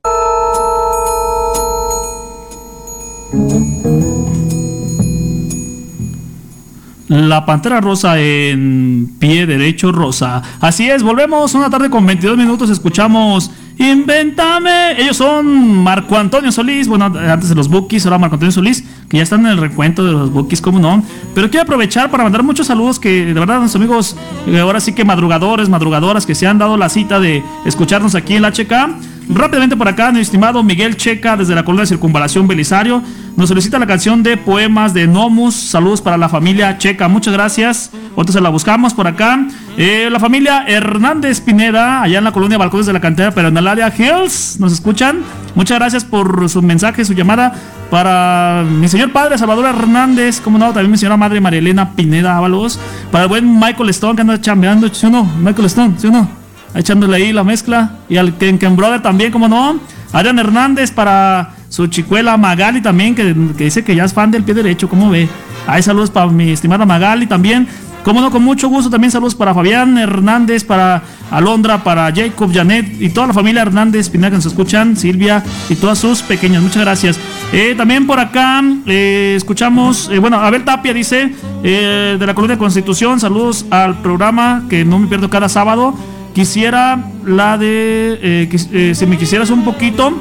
La 7.36 7.46
Pantera 7.46 7.82
Rosa 7.82 8.18
en 8.18 9.12
pie 9.20 9.46
derecho 9.46 9.92
rosa. 9.92 10.42
Así 10.62 10.90
es, 10.90 11.04
volvemos 11.04 11.54
una 11.54 11.70
tarde 11.70 11.90
con 11.90 12.06
22 12.06 12.38
minutos. 12.38 12.70
Escuchamos 12.70 13.52
Invéntame. 13.78 15.02
Ellos 15.02 15.18
son 15.18 15.84
Marco 15.84 16.18
Antonio 16.18 16.50
Solís. 16.50 16.88
Bueno, 16.88 17.06
antes 17.06 17.50
de 17.50 17.56
los 17.56 17.68
Bookies, 17.68 18.06
ahora 18.06 18.18
Marco 18.18 18.36
Antonio 18.36 18.54
Solís, 18.54 18.86
que 19.10 19.18
ya 19.18 19.24
están 19.24 19.42
en 19.42 19.48
el 19.48 19.58
recuento 19.58 20.06
de 20.06 20.14
los 20.14 20.32
Bookies, 20.32 20.62
como 20.62 20.80
no. 20.80 21.04
Pero 21.34 21.50
quiero 21.50 21.64
aprovechar 21.64 22.10
para 22.10 22.24
mandar 22.24 22.42
muchos 22.42 22.68
saludos 22.68 23.00
que 23.00 23.26
de 23.26 23.34
verdad, 23.34 23.60
nuestros 23.60 23.84
amigos, 23.84 24.16
eh, 24.48 24.60
ahora 24.60 24.80
sí 24.80 24.94
que 24.94 25.04
madrugadores, 25.04 25.68
madrugadoras, 25.68 26.26
que 26.26 26.36
se 26.36 26.48
han 26.48 26.58
dado 26.58 26.78
la 26.78 26.88
cita 26.88 27.20
de 27.20 27.44
escucharnos 27.66 28.16
aquí 28.16 28.36
en 28.36 28.44
la 28.44 28.52
HK. 28.52 29.15
Rápidamente 29.28 29.76
por 29.76 29.88
acá, 29.88 30.12
mi 30.12 30.20
estimado 30.20 30.64
Miguel 30.64 30.98
Checa, 30.98 31.36
desde 31.36 31.56
la 31.56 31.66
colonia 31.66 31.82
de 31.82 31.88
Circunvalación 31.88 32.48
Belisario, 32.48 33.02
nos 33.36 33.50
solicita 33.50 33.80
la 33.80 33.88
canción 33.88 34.22
de 34.22 34.38
poemas 34.38 34.94
de 34.94 35.08
Nomus. 35.08 35.56
Saludos 35.56 36.02
para 36.02 36.18
la 36.18 36.30
familia 36.30 36.78
Checa, 36.78 37.08
muchas 37.08 37.34
gracias. 37.34 37.92
Ahorita 38.16 38.34
se 38.34 38.42
la 38.42 38.50
buscamos 38.50 38.94
por 38.94 39.08
acá. 39.08 39.48
Eh, 39.78 40.10
la 40.12 40.20
familia 40.20 40.66
Hernández 40.68 41.42
Pineda, 41.42 42.04
allá 42.04 42.20
en 42.20 42.24
la 42.24 42.32
colonia 42.32 42.58
Balcones 42.58 42.86
de 42.86 42.94
la 42.94 43.02
Cantera, 43.02 43.32
pero 43.32 43.48
en 43.48 43.58
el 43.58 43.68
Hills, 43.98 44.58
nos 44.60 44.72
escuchan. 44.72 45.24
Muchas 45.56 45.80
gracias 45.80 46.06
por 46.06 46.48
su 46.48 46.62
mensaje, 46.62 47.04
su 47.04 47.14
llamada. 47.14 47.54
Para 47.90 48.64
mi 48.64 48.88
señor 48.88 49.12
padre 49.12 49.38
Salvador 49.38 49.66
Hernández, 49.66 50.40
como 50.42 50.58
no, 50.58 50.68
también 50.68 50.92
mi 50.92 50.98
señora 50.98 51.18
madre 51.18 51.40
María 51.42 51.60
Elena 51.60 51.92
Pineda 51.92 52.38
Ábalos. 52.38 52.80
Para 53.12 53.24
el 53.24 53.30
buen 53.30 53.60
Michael 53.60 53.90
Stone 53.90 54.16
que 54.16 54.22
anda 54.22 54.40
chambeando, 54.40 54.88
¿sí 54.94 55.06
o 55.06 55.10
no? 55.10 55.24
Michael 55.24 55.66
Stone, 55.66 55.96
¿sí 55.98 56.08
o 56.08 56.12
no? 56.12 56.30
Echándole 56.76 57.18
ahí 57.18 57.34
la 57.34 57.44
mezcla. 57.44 57.92
Y 58.10 58.18
al 58.18 58.38
Ken 58.38 58.76
Brother 58.76 59.02
también, 59.02 59.32
como 59.32 59.48
no. 59.48 59.80
Adrián 60.12 60.40
Hernández 60.40 60.92
para 60.92 61.56
su 61.70 61.88
chicuela 61.88 62.38
Magali 62.38 62.82
también, 62.82 63.16
que, 63.16 63.34
dice 63.34 63.84
que 63.84 63.96
ya 63.96 64.06
es 64.06 64.14
fan 64.14 64.32
del 64.32 64.44
pie 64.44 64.54
derecho, 64.54 64.88
¿cómo 64.88 65.10
ve? 65.10 65.28
Hay 65.68 65.84
saludos 65.84 66.10
para 66.10 66.28
mi 66.28 66.52
estimada 66.52 66.86
Magali 66.86 67.28
también. 67.28 67.68
Como 68.06 68.22
no, 68.22 68.30
con 68.30 68.44
mucho 68.44 68.70
gusto 68.70 68.90
también 68.90 69.10
saludos 69.10 69.34
para 69.34 69.52
Fabián 69.54 69.98
Hernández, 69.98 70.64
para 70.64 71.02
Alondra, 71.32 71.84
para 71.84 72.14
Jacob, 72.14 72.54
Janet 72.54 73.02
y 73.02 73.10
toda 73.10 73.26
la 73.26 73.34
familia 73.34 73.64
Hernández 73.64 74.10
Pineda 74.10 74.30
que 74.30 74.36
nos 74.36 74.46
escuchan, 74.46 74.96
Silvia 74.96 75.44
y 75.70 75.76
todas 75.76 75.98
sus 75.98 76.22
pequeñas. 76.22 76.62
Muchas 76.62 76.84
gracias. 76.84 77.20
Eh, 77.52 77.74
también 77.76 78.06
por 78.06 78.20
acá 78.20 78.64
eh, 78.86 79.34
escuchamos, 79.36 80.08
eh, 80.14 80.20
bueno, 80.20 80.38
Abel 80.38 80.64
Tapia 80.64 80.94
dice 80.94 81.34
eh, 81.64 82.16
de 82.20 82.26
la 82.28 82.36
Colonia 82.36 82.60
Constitución, 82.60 83.20
saludos 83.20 83.66
al 83.72 84.00
programa 84.04 84.66
que 84.70 84.86
no 84.86 85.00
me 85.00 85.08
pierdo 85.08 85.30
cada 85.32 85.50
sábado. 85.50 85.96
Quisiera 86.36 87.00
la 87.26 87.58
de, 87.58 88.20
eh, 88.22 88.50
quis- 88.52 88.68
eh, 88.74 88.94
si 88.94 89.06
me 89.06 89.18
quisieras 89.18 89.50
un 89.52 89.64
poquito, 89.64 90.12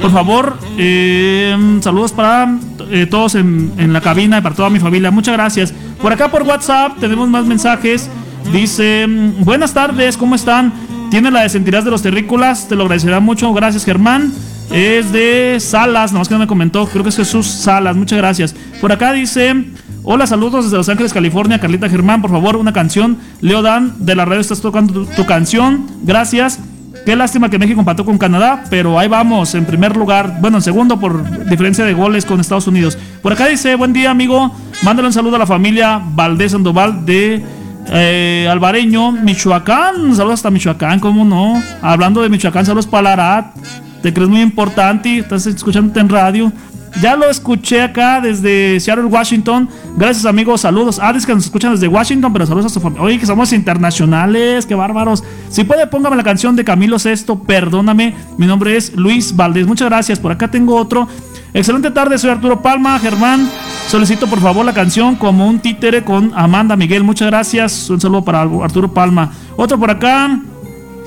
por 0.00 0.10
favor, 0.10 0.58
eh, 0.78 1.54
saludos 1.82 2.10
para 2.12 2.56
eh, 2.90 3.06
todos 3.06 3.34
en, 3.34 3.70
en 3.76 3.92
la 3.92 4.00
cabina 4.00 4.38
y 4.38 4.40
para 4.40 4.54
toda 4.54 4.70
mi 4.70 4.80
familia. 4.80 5.10
Muchas 5.10 5.34
gracias. 5.34 5.74
Por 6.00 6.10
acá 6.10 6.30
por 6.30 6.42
WhatsApp 6.42 6.98
tenemos 6.98 7.28
más 7.28 7.44
mensajes. 7.44 8.08
Dice, 8.50 9.06
buenas 9.40 9.74
tardes, 9.74 10.16
¿cómo 10.16 10.34
están? 10.34 10.72
Tiene 11.10 11.30
la 11.30 11.42
de 11.42 11.50
Sentirás 11.50 11.84
de 11.84 11.90
los 11.90 12.00
Terrícolas, 12.02 12.66
te 12.68 12.74
lo 12.74 12.84
agradecerá 12.84 13.20
mucho. 13.20 13.52
Gracias, 13.52 13.84
Germán. 13.84 14.32
Es 14.70 15.12
de 15.12 15.58
Salas, 15.60 16.12
nomás 16.12 16.28
que 16.28 16.34
no 16.34 16.40
me 16.40 16.46
comentó, 16.46 16.86
creo 16.86 17.02
que 17.02 17.10
es 17.10 17.16
Jesús 17.16 17.46
Salas, 17.46 17.96
muchas 17.96 18.18
gracias. 18.18 18.54
Por 18.80 18.90
acá 18.92 19.12
dice, 19.12 19.66
hola, 20.02 20.26
saludos 20.26 20.64
desde 20.64 20.78
Los 20.78 20.88
Ángeles, 20.88 21.12
California, 21.12 21.58
Carlita 21.58 21.88
Germán, 21.88 22.22
por 22.22 22.30
favor, 22.30 22.56
una 22.56 22.72
canción. 22.72 23.18
Leo 23.40 23.62
Dan, 23.62 23.94
de 23.98 24.14
la 24.14 24.24
radio 24.24 24.40
estás 24.40 24.60
tocando 24.60 25.04
tu, 25.04 25.26
canción, 25.26 25.86
gracias. 26.02 26.58
Qué 27.04 27.16
lástima 27.16 27.50
que 27.50 27.58
México 27.58 27.80
empató 27.80 28.04
con 28.04 28.16
Canadá, 28.16 28.64
pero 28.70 28.98
ahí 28.98 29.08
vamos, 29.08 29.54
en 29.54 29.64
primer 29.64 29.96
lugar, 29.96 30.38
bueno, 30.40 30.58
en 30.58 30.62
segundo 30.62 31.00
por 31.00 31.48
diferencia 31.48 31.84
de 31.84 31.92
goles 31.94 32.24
con 32.24 32.40
Estados 32.40 32.66
Unidos. 32.66 32.96
Por 33.22 33.32
acá 33.32 33.46
dice, 33.46 33.74
buen 33.74 33.92
día 33.92 34.10
amigo, 34.10 34.54
mándale 34.84 35.08
un 35.08 35.12
saludo 35.12 35.36
a 35.36 35.40
la 35.40 35.46
familia 35.46 36.00
Valdés 36.14 36.52
Sandoval 36.52 37.04
de 37.04 37.44
eh, 37.90 38.48
Alvareño, 38.50 39.12
Michoacán, 39.12 40.14
saludos 40.14 40.34
hasta 40.34 40.50
Michoacán, 40.50 41.00
¿cómo 41.00 41.24
no? 41.24 41.60
Hablando 41.80 42.22
de 42.22 42.28
Michoacán, 42.28 42.64
saludos 42.64 42.86
para 42.86 43.16
Larat, 43.16 43.56
te 44.02 44.12
crees 44.12 44.28
muy 44.28 44.40
importante, 44.40 45.18
estás 45.18 45.46
escuchándote 45.46 46.00
en 46.00 46.08
radio. 46.08 46.52
Ya 47.00 47.16
lo 47.16 47.28
escuché 47.30 47.80
acá 47.80 48.20
desde 48.20 48.78
Seattle, 48.78 49.06
Washington. 49.06 49.68
Gracias, 49.96 50.26
amigos. 50.26 50.60
Saludos. 50.60 50.98
Ah, 51.00 51.12
es 51.16 51.24
que 51.24 51.34
nos 51.34 51.44
escuchan 51.44 51.72
desde 51.72 51.88
Washington, 51.88 52.32
pero 52.32 52.44
saludos 52.44 52.66
a 52.66 52.74
su 52.74 52.80
familia. 52.80 53.02
Oye, 53.02 53.18
que 53.18 53.24
somos 53.24 53.52
internacionales. 53.52 54.66
Qué 54.66 54.74
bárbaros. 54.74 55.24
Si 55.48 55.64
puede, 55.64 55.86
póngame 55.86 56.16
la 56.16 56.22
canción 56.22 56.54
de 56.54 56.64
Camilo 56.64 56.98
Sesto. 56.98 57.42
Perdóname. 57.44 58.14
Mi 58.36 58.46
nombre 58.46 58.76
es 58.76 58.94
Luis 58.94 59.34
Valdés. 59.34 59.66
Muchas 59.66 59.88
gracias. 59.88 60.18
Por 60.18 60.32
acá 60.32 60.50
tengo 60.50 60.76
otro. 60.76 61.08
Excelente 61.54 61.90
tarde. 61.90 62.18
Soy 62.18 62.30
Arturo 62.30 62.62
Palma. 62.62 62.98
Germán, 62.98 63.48
solicito 63.88 64.26
por 64.26 64.40
favor 64.40 64.64
la 64.64 64.72
canción 64.72 65.16
como 65.16 65.46
un 65.46 65.60
títere 65.60 66.02
con 66.02 66.32
Amanda 66.34 66.76
Miguel. 66.76 67.04
Muchas 67.04 67.28
gracias. 67.28 67.90
Un 67.90 68.00
saludo 68.00 68.24
para 68.24 68.42
Arturo 68.42 68.92
Palma. 68.92 69.32
Otro 69.56 69.78
por 69.78 69.90
acá. 69.90 70.40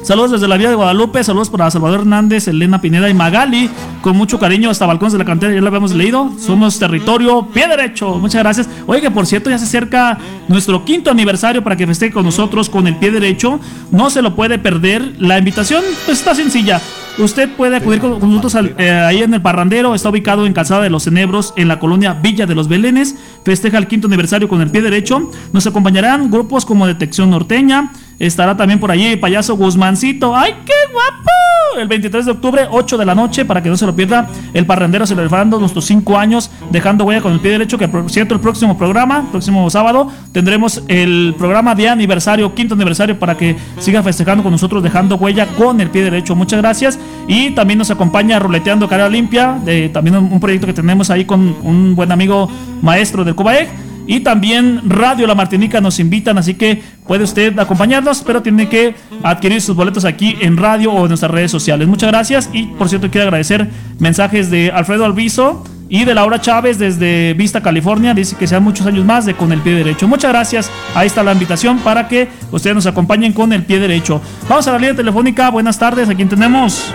Saludos 0.03 0.29
desde 0.33 0.47
la 0.47 0.57
Vía 0.57 0.69
de 0.69 0.75
Guadalupe. 0.75 1.23
Saludos 1.23 1.49
para 1.49 1.71
Salvador 1.71 2.01
Hernández, 2.01 2.47
Elena 2.47 2.79
Pineda 2.79 3.09
y 3.09 3.15
Magali. 3.15 3.71
Con 4.03 4.15
mucho 4.15 4.37
cariño 4.37 4.69
hasta 4.69 4.85
Balcones 4.85 5.13
de 5.13 5.17
la 5.17 5.25
Cantera. 5.25 5.51
Ya 5.51 5.61
lo 5.61 5.67
habíamos 5.67 5.95
leído. 5.95 6.31
Somos 6.37 6.77
territorio 6.77 7.47
pie 7.51 7.67
derecho. 7.67 8.19
Muchas 8.19 8.43
gracias. 8.43 8.69
Oye, 8.85 9.01
que 9.01 9.09
por 9.09 9.25
cierto 9.25 9.49
ya 9.49 9.57
se 9.57 9.65
acerca 9.65 10.19
nuestro 10.47 10.85
quinto 10.85 11.09
aniversario 11.09 11.63
para 11.63 11.75
que 11.75 11.87
festeje 11.87 12.13
con 12.13 12.23
nosotros 12.23 12.69
con 12.69 12.85
el 12.85 12.97
pie 12.97 13.09
derecho. 13.09 13.59
No 13.89 14.11
se 14.11 14.21
lo 14.21 14.35
puede 14.35 14.59
perder. 14.59 15.15
La 15.17 15.39
invitación 15.39 15.83
pues, 16.05 16.19
está 16.19 16.35
sencilla. 16.35 16.79
Usted 17.17 17.49
puede 17.55 17.77
acudir 17.77 18.01
con 18.01 18.19
nosotros 18.19 18.55
al- 18.55 18.75
eh, 18.77 18.91
ahí 18.91 19.23
en 19.23 19.33
el 19.33 19.41
Parrandero. 19.41 19.95
Está 19.95 20.09
ubicado 20.09 20.45
en 20.45 20.51
Calzada 20.53 20.81
de 20.83 20.89
los 20.89 21.03
Cenebros, 21.05 21.53
en 21.55 21.69
la 21.69 21.79
colonia 21.79 22.13
Villa 22.13 22.45
de 22.45 22.55
los 22.55 22.67
Belénes. 22.67 23.15
Festeja 23.45 23.77
el 23.77 23.87
quinto 23.87 24.07
aniversario 24.07 24.49
con 24.49 24.59
el 24.59 24.71
pie 24.71 24.81
derecho. 24.81 25.31
Nos 25.53 25.67
acompañarán 25.67 26.31
grupos 26.31 26.65
como 26.65 26.87
Detección 26.87 27.29
Norteña. 27.29 27.91
Estará 28.17 28.57
también 28.57 28.79
por 28.79 28.89
allí 28.89 29.15
Payaso 29.17 29.55
Guzmancito. 29.55 30.35
¡Ay, 30.35 30.55
qué 30.65 30.73
guapo! 30.91 31.29
El 31.77 31.89
23 31.89 32.25
de 32.25 32.31
octubre, 32.31 32.67
8 32.71 32.97
de 32.97 33.05
la 33.05 33.13
noche, 33.13 33.43
para 33.43 33.61
que 33.61 33.67
no 33.67 33.75
se 33.75 33.85
lo 33.85 33.93
pierda. 33.93 34.29
El 34.53 34.65
Parrandero 34.65 35.05
celebrando 35.05 35.59
nuestros 35.59 35.83
5 35.85 36.17
años, 36.17 36.49
dejando 36.71 37.03
huella 37.03 37.21
con 37.21 37.33
el 37.33 37.41
pie 37.41 37.51
derecho. 37.51 37.77
Que 37.77 37.89
por 37.89 38.09
cierto, 38.09 38.33
el 38.33 38.39
próximo 38.39 38.77
programa, 38.77 39.29
próximo 39.29 39.69
sábado, 39.69 40.09
tendremos 40.31 40.81
el 40.87 41.35
programa 41.37 41.75
de 41.75 41.89
aniversario, 41.89 42.55
quinto 42.55 42.75
aniversario, 42.75 43.19
para 43.19 43.35
que 43.35 43.57
siga 43.79 44.01
festejando 44.01 44.41
con 44.41 44.53
nosotros, 44.53 44.81
dejando 44.81 45.17
huella 45.17 45.47
con 45.47 45.81
el 45.81 45.89
pie 45.89 46.03
derecho. 46.03 46.33
Muchas 46.33 46.61
gracias. 46.61 46.97
Y 47.27 47.51
también 47.51 47.77
nos 47.77 47.91
acompaña 47.91 48.39
Ruleteando 48.39 48.87
Cara 48.87 49.09
Limpia, 49.09 49.59
también 49.91 50.15
un 50.15 50.39
proyecto 50.39 50.65
que 50.65 50.73
tenemos 50.73 51.09
ahí 51.09 51.25
con 51.25 51.57
un 51.61 51.93
buen 51.93 52.09
amigo 52.13 52.49
maestro 52.81 53.25
del 53.25 53.34
Cubaec. 53.35 53.69
Y 54.07 54.19
también 54.19 54.81
Radio 54.87 55.25
La 55.25 55.33
Martinica 55.33 55.81
nos 55.81 55.99
invitan, 55.99 56.37
así 56.37 56.53
que 56.53 56.83
puede 57.07 57.23
usted 57.23 57.57
acompañarnos, 57.57 58.21
pero 58.21 58.43
tiene 58.43 58.69
que 58.69 58.93
adquirir 59.23 59.61
sus 59.61 59.75
boletos 59.75 60.05
aquí 60.05 60.35
en 60.41 60.57
radio 60.57 60.91
o 60.91 61.01
en 61.03 61.07
nuestras 61.07 61.31
redes 61.31 61.49
sociales. 61.49 61.87
Muchas 61.87 62.11
gracias 62.11 62.49
y 62.53 62.67
por 62.67 62.87
cierto 62.87 63.09
quiero 63.09 63.23
agradecer 63.23 63.67
mensajes 63.97 64.51
de 64.51 64.69
Alfredo 64.71 65.05
Alviso 65.05 65.63
y 65.89 66.05
de 66.05 66.13
Laura 66.13 66.39
Chávez 66.39 66.77
desde 66.77 67.33
Vista, 67.33 67.61
California. 67.61 68.13
Dice 68.13 68.35
que 68.35 68.45
sean 68.47 68.63
muchos 68.63 68.85
años 68.85 69.05
más 69.05 69.25
de 69.25 69.33
Con 69.33 69.51
el 69.51 69.61
Pie 69.61 69.73
Derecho. 69.73 70.07
Muchas 70.07 70.31
gracias. 70.31 70.71
Ahí 70.93 71.07
está 71.07 71.23
la 71.23 71.33
invitación 71.33 71.79
para 71.79 72.07
que 72.07 72.27
ustedes 72.51 72.75
nos 72.75 72.85
acompañen 72.85 73.33
con 73.33 73.53
el 73.53 73.63
pie 73.63 73.79
derecho. 73.79 74.21
Vamos 74.47 74.67
a 74.67 74.71
la 74.71 74.77
línea 74.77 74.95
telefónica. 74.95 75.49
Buenas 75.49 75.77
tardes. 75.77 76.09
¿A 76.09 76.15
quién 76.15 76.29
tenemos? 76.29 76.93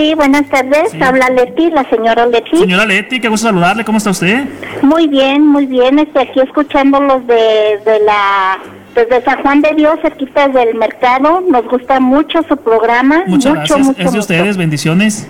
Sí, 0.00 0.14
buenas 0.14 0.48
tardes. 0.48 0.94
Habla 0.98 1.28
Leti, 1.28 1.70
la 1.70 1.84
señora 1.90 2.24
Leti. 2.24 2.56
Señora 2.56 2.86
Leti, 2.86 3.20
qué 3.20 3.28
gusto 3.28 3.48
saludarle. 3.48 3.84
¿Cómo 3.84 3.98
está 3.98 4.08
usted? 4.08 4.44
Muy 4.80 5.06
bien, 5.08 5.46
muy 5.46 5.66
bien. 5.66 5.98
Estoy 5.98 6.22
aquí 6.22 6.40
escuchándolos 6.40 7.26
de, 7.26 7.34
de 7.84 8.00
la 8.06 8.58
desde 8.94 9.22
San 9.22 9.42
Juan 9.42 9.60
de 9.60 9.74
Dios, 9.74 9.98
cerquita 10.00 10.48
del 10.48 10.74
mercado. 10.74 11.42
Nos 11.46 11.66
gusta 11.68 12.00
mucho 12.00 12.42
su 12.48 12.56
programa. 12.56 13.24
Muchas 13.26 13.52
mucho, 13.52 13.74
gracias. 13.74 13.78
mucho, 13.80 13.90
es 13.90 13.96
de 13.98 14.04
mucho. 14.04 14.18
ustedes. 14.20 14.56
Bendiciones. 14.56 15.28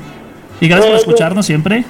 Y 0.60 0.68
gracias 0.68 0.86
por 0.88 0.94
Eh, 0.98 1.00
escucharnos 1.00 1.46
siempre. 1.46 1.84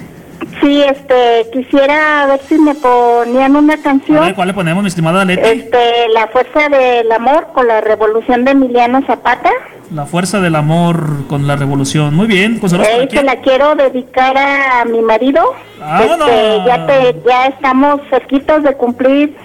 Sí, 0.61 0.81
este, 0.83 1.47
quisiera 1.53 2.25
ver 2.27 2.39
si 2.47 2.57
me 2.57 2.73
ponían 2.75 3.55
una 3.55 3.75
A 3.75 3.81
canción. 3.81 4.25
ver, 4.25 4.33
¿cuál 4.35 4.47
le 4.49 4.53
ponemos, 4.53 4.81
mi 4.83 4.87
estimada 4.89 5.23
Leti? 5.25 5.41
Este, 5.47 6.09
La 6.13 6.27
Fuerza 6.27 6.67
del 6.69 7.11
Amor 7.11 7.47
con 7.53 7.67
la 7.67 7.81
Revolución 7.81 8.43
de 8.45 8.51
Emiliano 8.51 9.01
Zapata. 9.05 9.49
La 9.93 10.05
fuerza 10.05 10.39
del 10.39 10.55
amor 10.55 11.27
con 11.27 11.47
la 11.47 11.57
revolución. 11.57 12.15
Muy 12.15 12.25
bien. 12.25 12.61
Pues 12.61 12.71
para 12.73 12.85
Eh, 12.85 13.09
se 13.11 13.23
la 13.23 13.35
quiero 13.41 13.75
dedicar 13.75 14.37
a 14.37 14.85
mi 14.85 15.01
marido. 15.01 15.53
¡Vámonos! 15.81 16.29
Este, 16.29 16.57
ya, 16.65 16.87
te- 16.87 17.15
ya 17.27 17.47
estamos 17.47 17.99
cerquitos 18.09 18.63
de 18.63 18.73
cumplir 18.77 19.35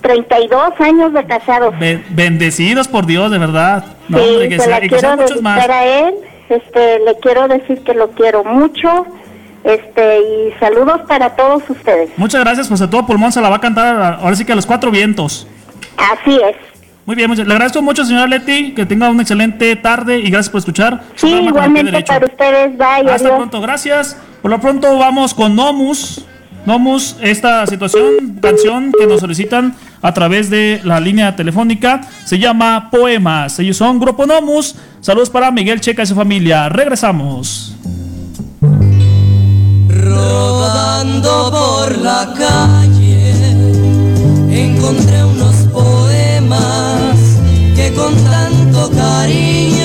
32 0.00 0.72
años 0.80 1.12
de 1.12 1.22
casados. 1.26 1.78
Be- 1.78 2.02
bendecidos 2.10 2.88
por 2.88 3.04
Dios, 3.04 3.30
de 3.30 3.36
verdad. 3.36 3.84
No, 4.08 4.18
Sí, 4.18 4.24
hombre, 4.30 4.48
que 4.48 4.56
se 4.58 4.64
sea- 4.64 4.74
la 4.76 4.80
que 4.80 4.88
quiero 4.88 5.16
muchos 5.18 5.42
más. 5.42 5.56
dedicar 5.56 5.70
a 5.76 5.84
él. 5.84 6.14
Este, 6.48 6.98
le 7.00 7.14
quiero 7.20 7.46
decir 7.48 7.82
que 7.84 7.92
lo 7.92 8.08
quiero 8.12 8.42
mucho. 8.42 9.04
Este, 9.64 10.18
y 10.20 10.52
saludos 10.58 11.02
para 11.06 11.30
todos 11.36 11.62
ustedes. 11.68 12.10
Muchas 12.16 12.40
gracias, 12.42 12.68
pues 12.68 12.80
a 12.80 12.88
todo 12.88 13.06
pulmón 13.06 13.30
se 13.30 13.40
la 13.40 13.50
va 13.50 13.56
a 13.56 13.60
cantar 13.60 14.18
ahora 14.20 14.34
sí 14.34 14.44
que 14.44 14.52
a 14.52 14.56
los 14.56 14.66
cuatro 14.66 14.90
vientos. 14.90 15.46
Así 15.96 16.36
es. 16.36 16.56
Muy 17.06 17.16
bien, 17.16 17.34
le 17.34 17.42
agradezco 17.42 17.82
mucho, 17.82 18.04
señora 18.04 18.26
Leti, 18.26 18.72
que 18.72 18.86
tenga 18.86 19.10
una 19.10 19.22
excelente 19.22 19.74
tarde 19.76 20.18
y 20.18 20.30
gracias 20.30 20.50
por 20.50 20.60
escuchar. 20.60 21.02
Sí, 21.16 21.28
igualmente 21.28 22.02
para 22.02 22.24
ustedes. 22.24 22.78
Bye, 22.78 23.10
Hasta 23.10 23.14
adiós. 23.14 23.32
pronto, 23.36 23.60
gracias. 23.60 24.16
Por 24.40 24.50
lo 24.50 24.60
pronto 24.60 24.96
vamos 24.96 25.34
con 25.34 25.56
Nomus. 25.56 26.24
Nomus, 26.66 27.16
esta 27.20 27.66
situación, 27.66 28.38
canción 28.40 28.92
que 28.98 29.06
nos 29.06 29.20
solicitan 29.20 29.74
a 30.02 30.12
través 30.12 30.50
de 30.50 30.80
la 30.84 31.00
línea 31.00 31.34
telefónica, 31.34 32.02
se 32.24 32.38
llama 32.38 32.90
Poemas. 32.90 33.58
Ellos 33.58 33.78
son 33.78 33.98
Grupo 33.98 34.26
Nomus. 34.26 34.76
Saludos 35.00 35.30
para 35.30 35.50
Miguel 35.50 35.80
Checa 35.80 36.02
y 36.02 36.06
su 36.06 36.14
familia. 36.14 36.68
Regresamos. 36.68 37.74
Rodando 40.00 41.50
por 41.50 41.98
la 41.98 42.32
calle 42.36 43.34
encontré 44.50 45.24
unos 45.24 45.54
poemas 45.72 47.18
que 47.76 47.92
con 47.92 48.14
tanto 48.24 48.90
cariño 48.90 49.79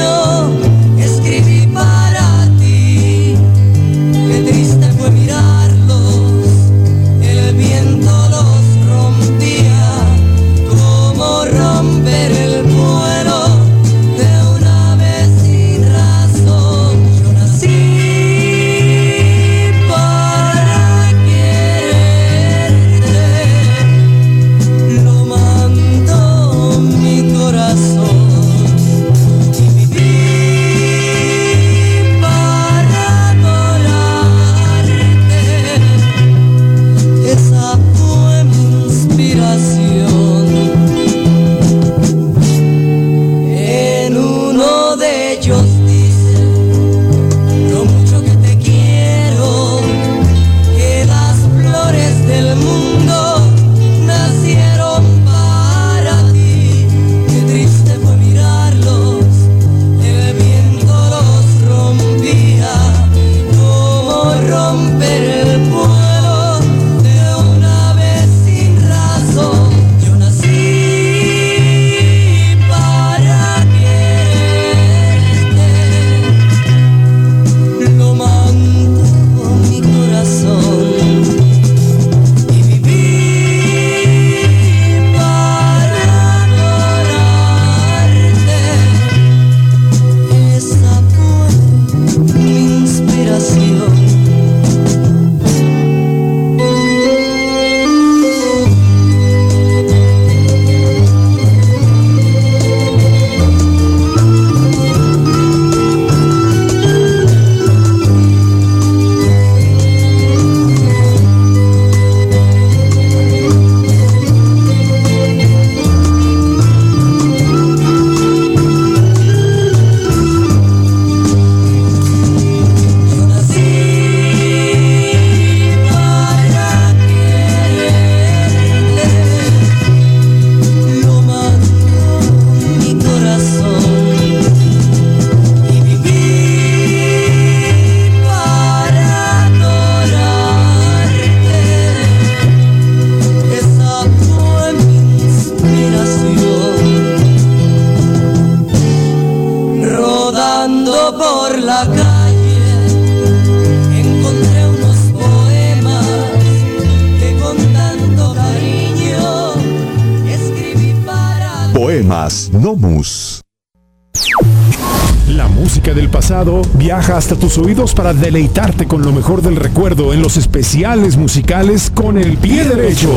hasta 167.25 167.37
tus 167.37 167.57
oídos 167.57 167.95
para 167.95 168.13
deleitarte 168.13 168.85
con 168.87 169.01
lo 169.01 169.11
mejor 169.11 169.41
del 169.41 169.55
recuerdo 169.55 170.13
en 170.13 170.21
los 170.21 170.37
especiales 170.37 171.17
musicales 171.17 171.89
con 171.89 172.19
el 172.19 172.37
pie 172.37 172.65
derecho. 172.65 173.09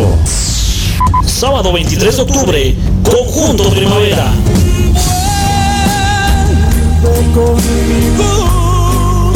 Sábado 1.27 1.75
23 1.75 2.17
de 2.17 2.23
octubre, 2.23 2.75
Conjunto 3.03 3.69
Primavera. 3.69 4.33
conmigo. 7.35 9.33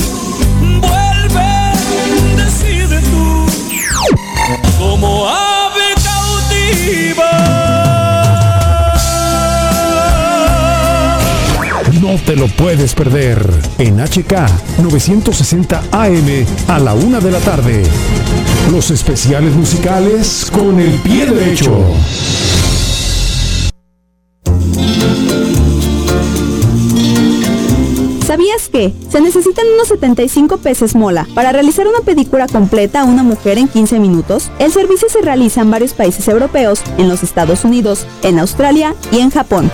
Vuelve, 0.80 1.52
decide 2.42 3.02
tú. 3.02 3.46
Como 4.78 5.28
ave 5.28 5.92
cautiva. 6.02 7.31
No 12.12 12.18
te 12.18 12.36
lo 12.36 12.46
puedes 12.46 12.94
perder 12.94 13.42
en 13.78 13.98
HK 13.98 14.82
960 14.82 15.82
AM 15.92 16.46
a 16.68 16.78
la 16.78 16.92
una 16.92 17.20
de 17.20 17.30
la 17.30 17.38
tarde. 17.38 17.84
Los 18.70 18.90
especiales 18.90 19.54
musicales 19.54 20.50
con 20.52 20.78
el 20.78 20.92
pie 21.00 21.24
derecho. 21.24 21.74
¿Sabías 28.26 28.68
que 28.68 28.92
se 29.10 29.22
necesitan 29.22 29.64
unos 29.74 29.88
75 29.88 30.58
peces 30.58 30.94
mola 30.94 31.26
para 31.34 31.52
realizar 31.52 31.86
una 31.86 32.00
pedicura 32.00 32.46
completa 32.46 33.00
a 33.00 33.04
una 33.04 33.22
mujer 33.22 33.56
en 33.56 33.68
15 33.68 33.98
minutos? 33.98 34.50
El 34.58 34.70
servicio 34.70 35.08
se 35.08 35.22
realiza 35.22 35.62
en 35.62 35.70
varios 35.70 35.94
países 35.94 36.28
europeos, 36.28 36.82
en 36.98 37.08
los 37.08 37.22
Estados 37.22 37.64
Unidos, 37.64 38.06
en 38.22 38.38
Australia 38.38 38.94
y 39.10 39.20
en 39.20 39.30
Japón. 39.30 39.70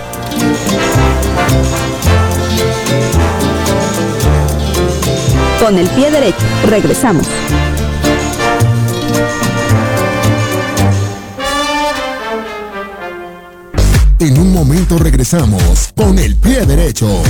Con 5.59 5.77
el 5.77 5.89
pie 5.89 6.09
derecho, 6.09 6.37
regresamos. 6.67 7.27
En 14.19 14.39
un 14.39 14.53
momento 14.53 14.97
regresamos 14.97 15.89
con 15.95 16.17
el 16.17 16.35
pie 16.37 16.65
derecho. 16.65 17.21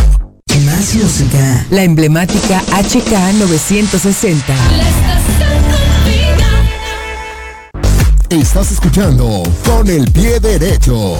Más 0.65 0.94
música. 0.94 1.65
La 1.72 1.84
emblemática 1.84 2.62
HK 2.72 3.34
960. 3.39 4.54
Estás 8.30 8.72
escuchando 8.72 9.44
con 9.65 9.89
el 9.89 10.12
pie 10.12 10.39
derecho. 10.39 11.15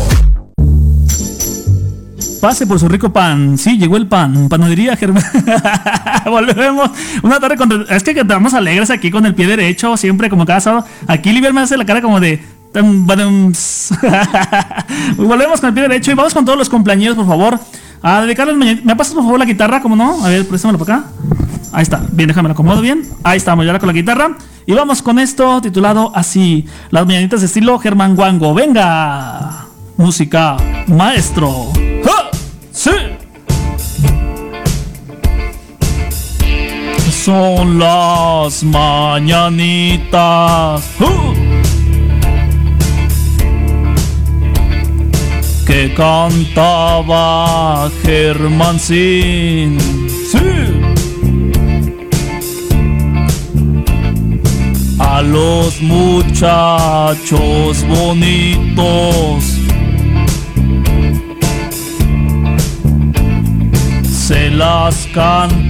Pase 2.40 2.66
por 2.66 2.80
su 2.80 2.88
rico 2.88 3.12
pan. 3.12 3.58
Sí, 3.58 3.78
llegó 3.78 3.98
el 3.98 4.08
pan. 4.08 4.48
Panadería 4.48 4.96
Germán. 4.96 5.24
Volvemos. 6.26 6.90
Una 7.22 7.40
tarde 7.40 7.58
con. 7.58 7.86
Es 7.90 8.04
que 8.04 8.12
estamos 8.12 8.54
alegres 8.54 8.90
aquí 8.90 9.12
con 9.12 9.26
el 9.26 9.36
pie 9.36 9.46
derecho. 9.48 9.98
Siempre 9.98 10.30
como 10.30 10.46
cada 10.46 10.62
sábado. 10.62 10.86
Aquí 11.08 11.34
Liber 11.34 11.54
me 11.54 11.62
hace 11.62 11.76
la 11.78 11.86
cara 11.86 12.02
como 12.02 12.20
de. 12.20 12.42
Volvemos 15.18 15.60
con 15.60 15.70
el 15.70 15.74
pie 15.74 15.84
derecho 15.84 16.12
y 16.12 16.14
vamos 16.14 16.34
con 16.34 16.46
todos 16.46 16.58
los 16.58 16.70
compañeros, 16.70 17.18
por 17.18 17.28
favor. 17.28 17.60
A 18.02 18.22
dedicarles. 18.22 18.86
¿Me 18.86 18.96
pasas 18.96 19.14
por 19.14 19.24
favor 19.24 19.40
la 19.40 19.46
guitarra? 19.46 19.82
¿Cómo 19.82 19.98
no? 19.98 20.24
A 20.24 20.30
ver, 20.30 20.48
préstamela 20.48 20.78
por 20.78 20.90
acá. 20.90 21.08
Ahí 21.74 21.84
está. 21.84 22.02
Bien, 22.12 22.28
déjame 22.28 22.48
la 22.48 22.54
acomodo 22.54 22.80
bien. 22.82 23.04
Ahí 23.24 23.38
estamos, 23.38 23.66
ya 23.66 23.78
con 23.80 23.88
la 23.88 23.94
guitarra. 23.94 24.38
Y 24.66 24.74
vamos 24.74 25.02
con 25.02 25.20
esto 25.20 25.60
titulado 25.62 26.14
así: 26.16 26.66
Las 26.90 27.06
mañanitas 27.06 27.42
de 27.42 27.48
estilo 27.48 27.78
Germán 27.80 28.16
Guango. 28.16 28.54
Venga. 28.54 29.66
Música, 29.98 30.56
maestro. 30.88 31.74
¡Sí! 32.80 32.92
Son 37.12 37.78
las 37.78 38.64
mañanitas. 38.64 40.10
¡Uh! 41.02 41.34
que 45.68 45.94
cantaba 45.94 47.92
Germán 48.02 48.80
Sin. 48.80 49.78
Sí. 50.32 50.40
A 55.00 55.22
los 55.22 55.82
muchachos 55.82 57.86
bonitos 57.86 59.59
se 64.30 64.52
las 64.52 65.08
cantamos 65.12 65.66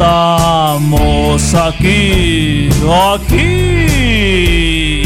aquí, 1.56 2.68
aquí 3.16 3.88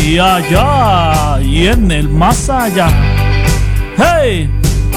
y 0.09 0.17
allá 0.17 1.39
y 1.39 1.67
en 1.67 1.91
el 1.91 2.09
más 2.09 2.49
allá. 2.49 2.87
¡Hey! 3.95 4.49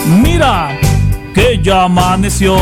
Mira 0.06 0.70
que 1.34 1.60
ya 1.62 1.82
amaneció. 1.82 2.56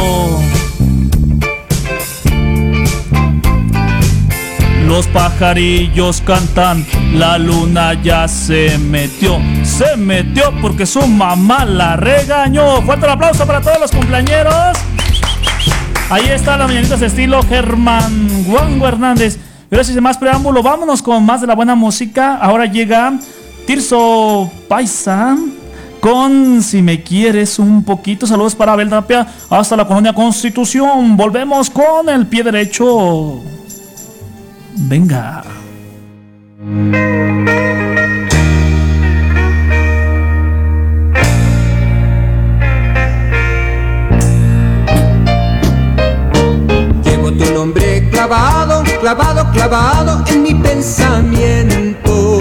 Los 4.89 5.07
pajarillos 5.07 6.21
cantan, 6.23 6.85
la 7.13 7.39
luna 7.39 7.95
ya 8.03 8.27
se 8.27 8.79
metió. 8.79 9.39
Se 9.63 9.97
metió 9.97 10.53
porque 10.61 10.87
su 10.87 11.07
mamá 11.07 11.65
la 11.65 11.95
regañó. 11.95 12.83
Fuerte 12.83 13.07
el 13.07 13.13
aplauso 13.13 13.47
para 13.47 13.61
todos 13.61 13.79
los 13.79 13.93
cumpleañeros. 13.93 14.77
Ahí 16.15 16.29
está 16.29 16.57
la 16.57 16.69
mañanitas 16.69 17.01
de 17.01 17.07
estilo 17.07 17.43
Germán 17.43 18.45
Guango 18.45 18.87
Hernández. 18.87 19.37
Gracias 19.69 19.97
de 19.97 20.01
más 20.01 20.17
preámbulo, 20.17 20.63
vámonos 20.63 21.03
con 21.03 21.27
más 21.27 21.41
de 21.41 21.49
la 21.49 21.57
buena 21.57 21.75
música. 21.75 22.37
Ahora 22.37 22.67
llega 22.67 23.19
Tirso 23.67 24.49
Paisa 24.69 25.37
con 25.99 26.63
Si 26.63 26.83
me 26.83 27.03
quieres 27.03 27.59
un 27.59 27.83
poquito. 27.83 28.29
Saludos 28.29 28.55
para 28.55 28.75
Abel 28.75 28.91
Tapia 28.91 29.27
hasta 29.51 29.77
la 29.77 29.89
colonia 29.89 30.13
Constitución. 30.13 31.17
Volvemos 31.17 31.69
con 31.69 32.09
el 32.09 32.29
pie 32.29 32.45
derecho. 32.45 33.43
Venga. 34.77 35.43
Clavado, 49.05 49.51
clavado, 49.53 50.25
en 50.29 50.43
mi 50.43 50.55
pensamiento. 50.55 52.39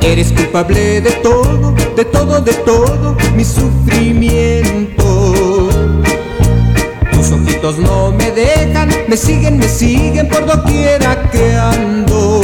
Eres 0.00 0.32
culpable 0.32 1.02
de 1.02 1.10
todo, 1.22 1.74
de 1.94 2.06
todo, 2.06 2.40
de 2.40 2.54
todo 2.54 3.14
mi 3.36 3.44
sufrimiento. 3.44 5.04
Tus 7.12 7.32
ojitos 7.32 7.76
no 7.76 8.12
me 8.12 8.30
dejan, 8.30 8.88
me 9.06 9.18
siguen, 9.18 9.58
me 9.58 9.68
siguen 9.68 10.26
por 10.26 10.46
doquiera 10.46 11.22
que 11.32 11.54
ando. 11.54 12.40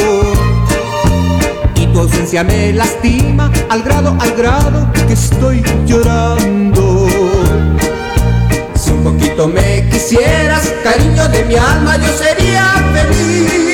Y 1.76 1.86
tu 1.86 2.00
ausencia 2.00 2.44
me 2.44 2.74
lastima 2.74 3.50
al 3.70 3.82
grado, 3.82 4.14
al 4.20 4.32
grado 4.32 4.92
que 5.06 5.14
estoy 5.14 5.62
llorando. 5.86 6.83
Poquito 9.34 9.48
me 9.48 9.88
quisieras, 9.88 10.72
cariño 10.84 11.28
de 11.28 11.44
mi 11.44 11.56
alma, 11.56 11.96
yo 11.96 12.06
sería 12.16 12.72
feliz. 12.92 13.73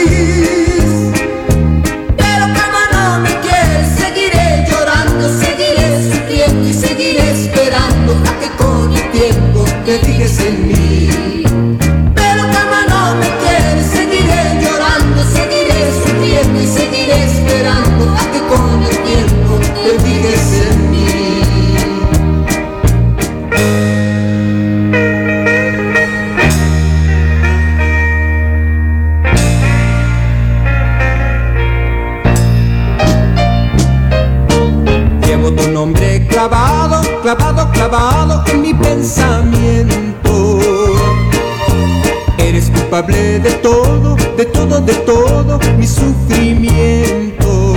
De 44.80 44.94
todo, 44.94 45.58
mi 45.78 45.86
sufrimiento. 45.86 47.74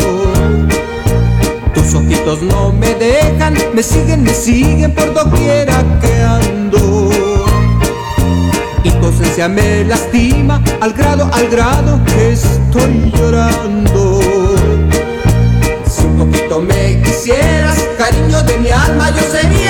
Tus 1.73 1.93
ojitos 1.95 2.41
no 2.41 2.71
me 2.71 2.93
dejan, 2.95 3.55
me 3.73 3.83
siguen, 3.83 4.23
me 4.23 4.33
siguen 4.33 4.93
por 4.93 5.13
doquiera 5.13 5.83
que 6.01 6.21
ando. 6.21 7.09
Y 8.83 8.89
tu 8.91 9.49
me 9.49 9.83
lastima 9.85 10.61
al 10.81 10.93
grado, 10.93 11.29
al 11.33 11.47
grado 11.47 11.99
que 12.05 12.33
estoy 12.33 13.11
llorando. 13.15 14.19
Si 15.89 16.05
un 16.05 16.17
poquito 16.17 16.61
me 16.61 17.01
quisieras, 17.01 17.77
cariño 17.97 18.41
de 18.43 18.57
mi 18.59 18.69
alma, 18.69 19.09
yo 19.11 19.21
sería 19.31 19.62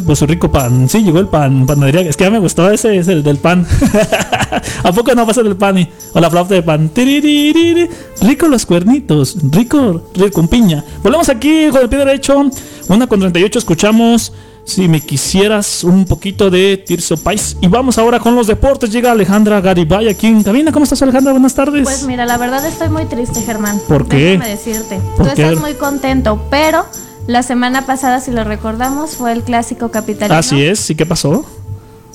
Por 0.00 0.16
su 0.16 0.26
rico 0.26 0.50
pan. 0.50 0.88
Sí, 0.88 1.02
llegó 1.02 1.18
el 1.18 1.28
pan, 1.28 1.66
panadería. 1.66 2.02
Es 2.02 2.16
que 2.16 2.24
ya 2.24 2.30
me 2.30 2.38
gustó 2.38 2.70
ese, 2.70 2.96
es 2.96 3.08
el 3.08 3.22
del 3.22 3.36
pan. 3.38 3.66
¿A 4.84 4.92
poco 4.92 5.14
no 5.14 5.26
pasa 5.26 5.42
del 5.42 5.56
pan? 5.56 5.78
y- 5.78 5.88
O 6.14 6.20
la 6.20 6.30
flauta 6.30 6.54
de 6.54 6.62
pan. 6.62 6.90
Rico 8.20 8.48
los 8.48 8.64
cuernitos. 8.66 9.36
Rico, 9.50 10.02
rico 10.14 10.32
con 10.32 10.48
piña. 10.48 10.84
Volvemos 11.02 11.28
aquí 11.28 11.68
con 11.70 11.82
el 11.82 11.88
pie 11.88 11.98
derecho. 11.98 12.42
Una 12.88 13.06
con 13.06 13.20
38 13.20 13.58
escuchamos. 13.58 14.32
Si 14.64 14.86
me 14.86 15.00
quisieras 15.00 15.82
un 15.82 16.04
poquito 16.04 16.48
de 16.48 16.76
Tirso 16.76 17.16
Pais. 17.16 17.56
Y 17.60 17.66
vamos 17.66 17.98
ahora 17.98 18.20
con 18.20 18.36
los 18.36 18.46
deportes. 18.46 18.92
Llega 18.92 19.10
Alejandra 19.10 19.60
Garibay 19.60 20.08
aquí 20.08 20.28
en 20.28 20.42
cabina. 20.44 20.70
¿Cómo 20.70 20.84
estás, 20.84 21.02
Alejandra? 21.02 21.32
Buenas 21.32 21.54
tardes. 21.54 21.82
Pues 21.82 22.04
mira, 22.04 22.24
la 22.26 22.38
verdad 22.38 22.64
estoy 22.64 22.88
muy 22.88 23.04
triste, 23.06 23.42
Germán. 23.42 23.80
¿Por 23.88 24.06
qué? 24.06 24.16
Déjame 24.38 24.48
decirte. 24.50 25.00
¿Por 25.16 25.26
Tú 25.28 25.34
qué? 25.34 25.42
estás 25.42 25.60
muy 25.60 25.74
contento, 25.74 26.40
pero 26.48 26.84
la 27.26 27.42
semana 27.42 27.86
pasada, 27.86 28.20
si 28.20 28.30
lo 28.30 28.44
recordamos, 28.44 29.16
fue 29.16 29.32
el 29.32 29.42
clásico 29.42 29.90
capitalino. 29.90 30.38
Así 30.38 30.64
es. 30.64 30.90
¿Y 30.90 30.94
qué 30.94 31.06
pasó? 31.06 31.44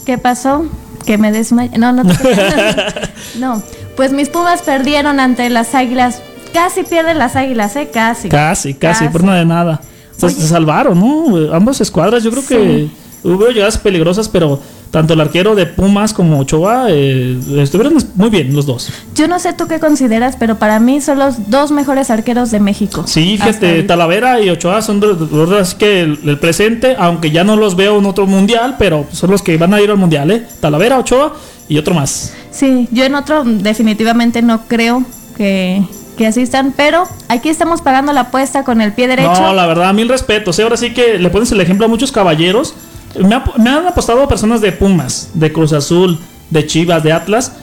¿Qué 0.05 0.17
pasó? 0.17 0.65
Que 1.05 1.17
me 1.17 1.31
desmayé. 1.31 1.77
No, 1.77 1.91
no 1.93 2.03
te 2.05 2.13
No, 3.39 3.61
pues 3.95 4.11
mis 4.11 4.29
Pumas 4.29 4.61
perdieron 4.61 5.19
ante 5.19 5.49
las 5.49 5.75
Águilas. 5.75 6.21
Casi 6.53 6.83
pierden 6.83 7.17
las 7.17 7.35
Águilas, 7.35 7.75
¿eh? 7.75 7.89
Casi. 7.93 8.29
Casi, 8.29 8.73
casi, 8.73 9.07
por 9.09 9.23
nada 9.23 9.39
de 9.39 9.45
nada. 9.45 9.81
Se 10.17 10.29
salvaron, 10.29 10.99
¿no? 10.99 11.53
Ambas 11.53 11.79
escuadras, 11.79 12.23
yo 12.23 12.31
creo 12.31 12.45
que 12.45 12.89
hubo 13.23 13.47
llegadas 13.49 13.77
peligrosas, 13.77 14.27
pero 14.27 14.59
tanto 14.91 15.13
el 15.13 15.21
arquero 15.21 15.55
de 15.55 15.65
Pumas 15.65 16.13
como 16.13 16.39
Ochoa 16.39 16.87
eh, 16.89 17.37
estuvieron 17.57 17.97
muy 18.15 18.29
bien 18.29 18.55
los 18.55 18.65
dos. 18.65 18.89
Yo 19.15 19.27
no 19.27 19.39
sé 19.39 19.53
tú 19.53 19.67
qué 19.67 19.79
consideras, 19.79 20.35
pero 20.37 20.55
para 20.57 20.79
mí 20.79 21.01
son 21.01 21.19
los 21.19 21.49
dos 21.49 21.71
mejores 21.71 22.09
arqueros 22.09 22.51
de 22.51 22.59
México. 22.59 23.03
Sí, 23.05 23.37
fíjate. 23.37 23.83
Talavera 23.83 24.41
y 24.41 24.49
Ochoa 24.49 24.81
son 24.81 24.99
de- 24.99 25.57
así 25.59 25.75
que 25.77 26.01
el, 26.01 26.19
el 26.25 26.39
presente, 26.39 26.95
aunque 26.97 27.31
ya 27.31 27.43
no 27.43 27.55
los 27.55 27.75
veo 27.75 27.97
en 27.99 28.05
otro 28.05 28.25
mundial, 28.27 28.75
pero 28.79 29.05
son 29.11 29.31
los 29.31 29.41
que 29.41 29.57
van 29.57 29.73
a 29.73 29.81
ir 29.81 29.89
al 29.91 29.97
mundial, 29.97 30.31
¿eh? 30.31 30.45
Talavera, 30.59 30.97
Ochoa 30.99 31.33
y 31.69 31.77
otro 31.77 31.93
más. 31.93 32.33
Sí, 32.51 32.87
yo 32.91 33.03
en 33.03 33.15
otro 33.15 33.43
definitivamente 33.45 34.41
no 34.41 34.61
creo 34.67 35.03
que, 35.35 35.83
que 36.17 36.25
asistan, 36.27 36.73
pero 36.75 37.03
aquí 37.27 37.49
estamos 37.49 37.81
pagando 37.81 38.13
la 38.13 38.21
apuesta 38.21 38.63
con 38.63 38.81
el 38.81 38.93
pie 38.93 39.07
derecho. 39.07 39.31
No, 39.41 39.53
la 39.53 39.67
verdad, 39.67 39.93
mil 39.93 40.09
respetos. 40.09 40.57
¿eh? 40.59 40.63
Ahora 40.63 40.77
sí 40.77 40.93
que 40.93 41.19
le 41.19 41.29
pones 41.29 41.51
el 41.51 41.61
ejemplo 41.61 41.85
a 41.85 41.89
muchos 41.89 42.11
caballeros. 42.11 42.73
Me, 43.19 43.35
ha- 43.35 43.43
me 43.57 43.69
han 43.69 43.87
apostado 43.87 44.27
personas 44.27 44.61
de 44.61 44.71
Pumas, 44.71 45.29
de 45.33 45.51
Cruz 45.51 45.73
Azul, 45.73 46.19
de 46.49 46.65
Chivas, 46.65 47.03
de 47.03 47.11
Atlas. 47.13 47.53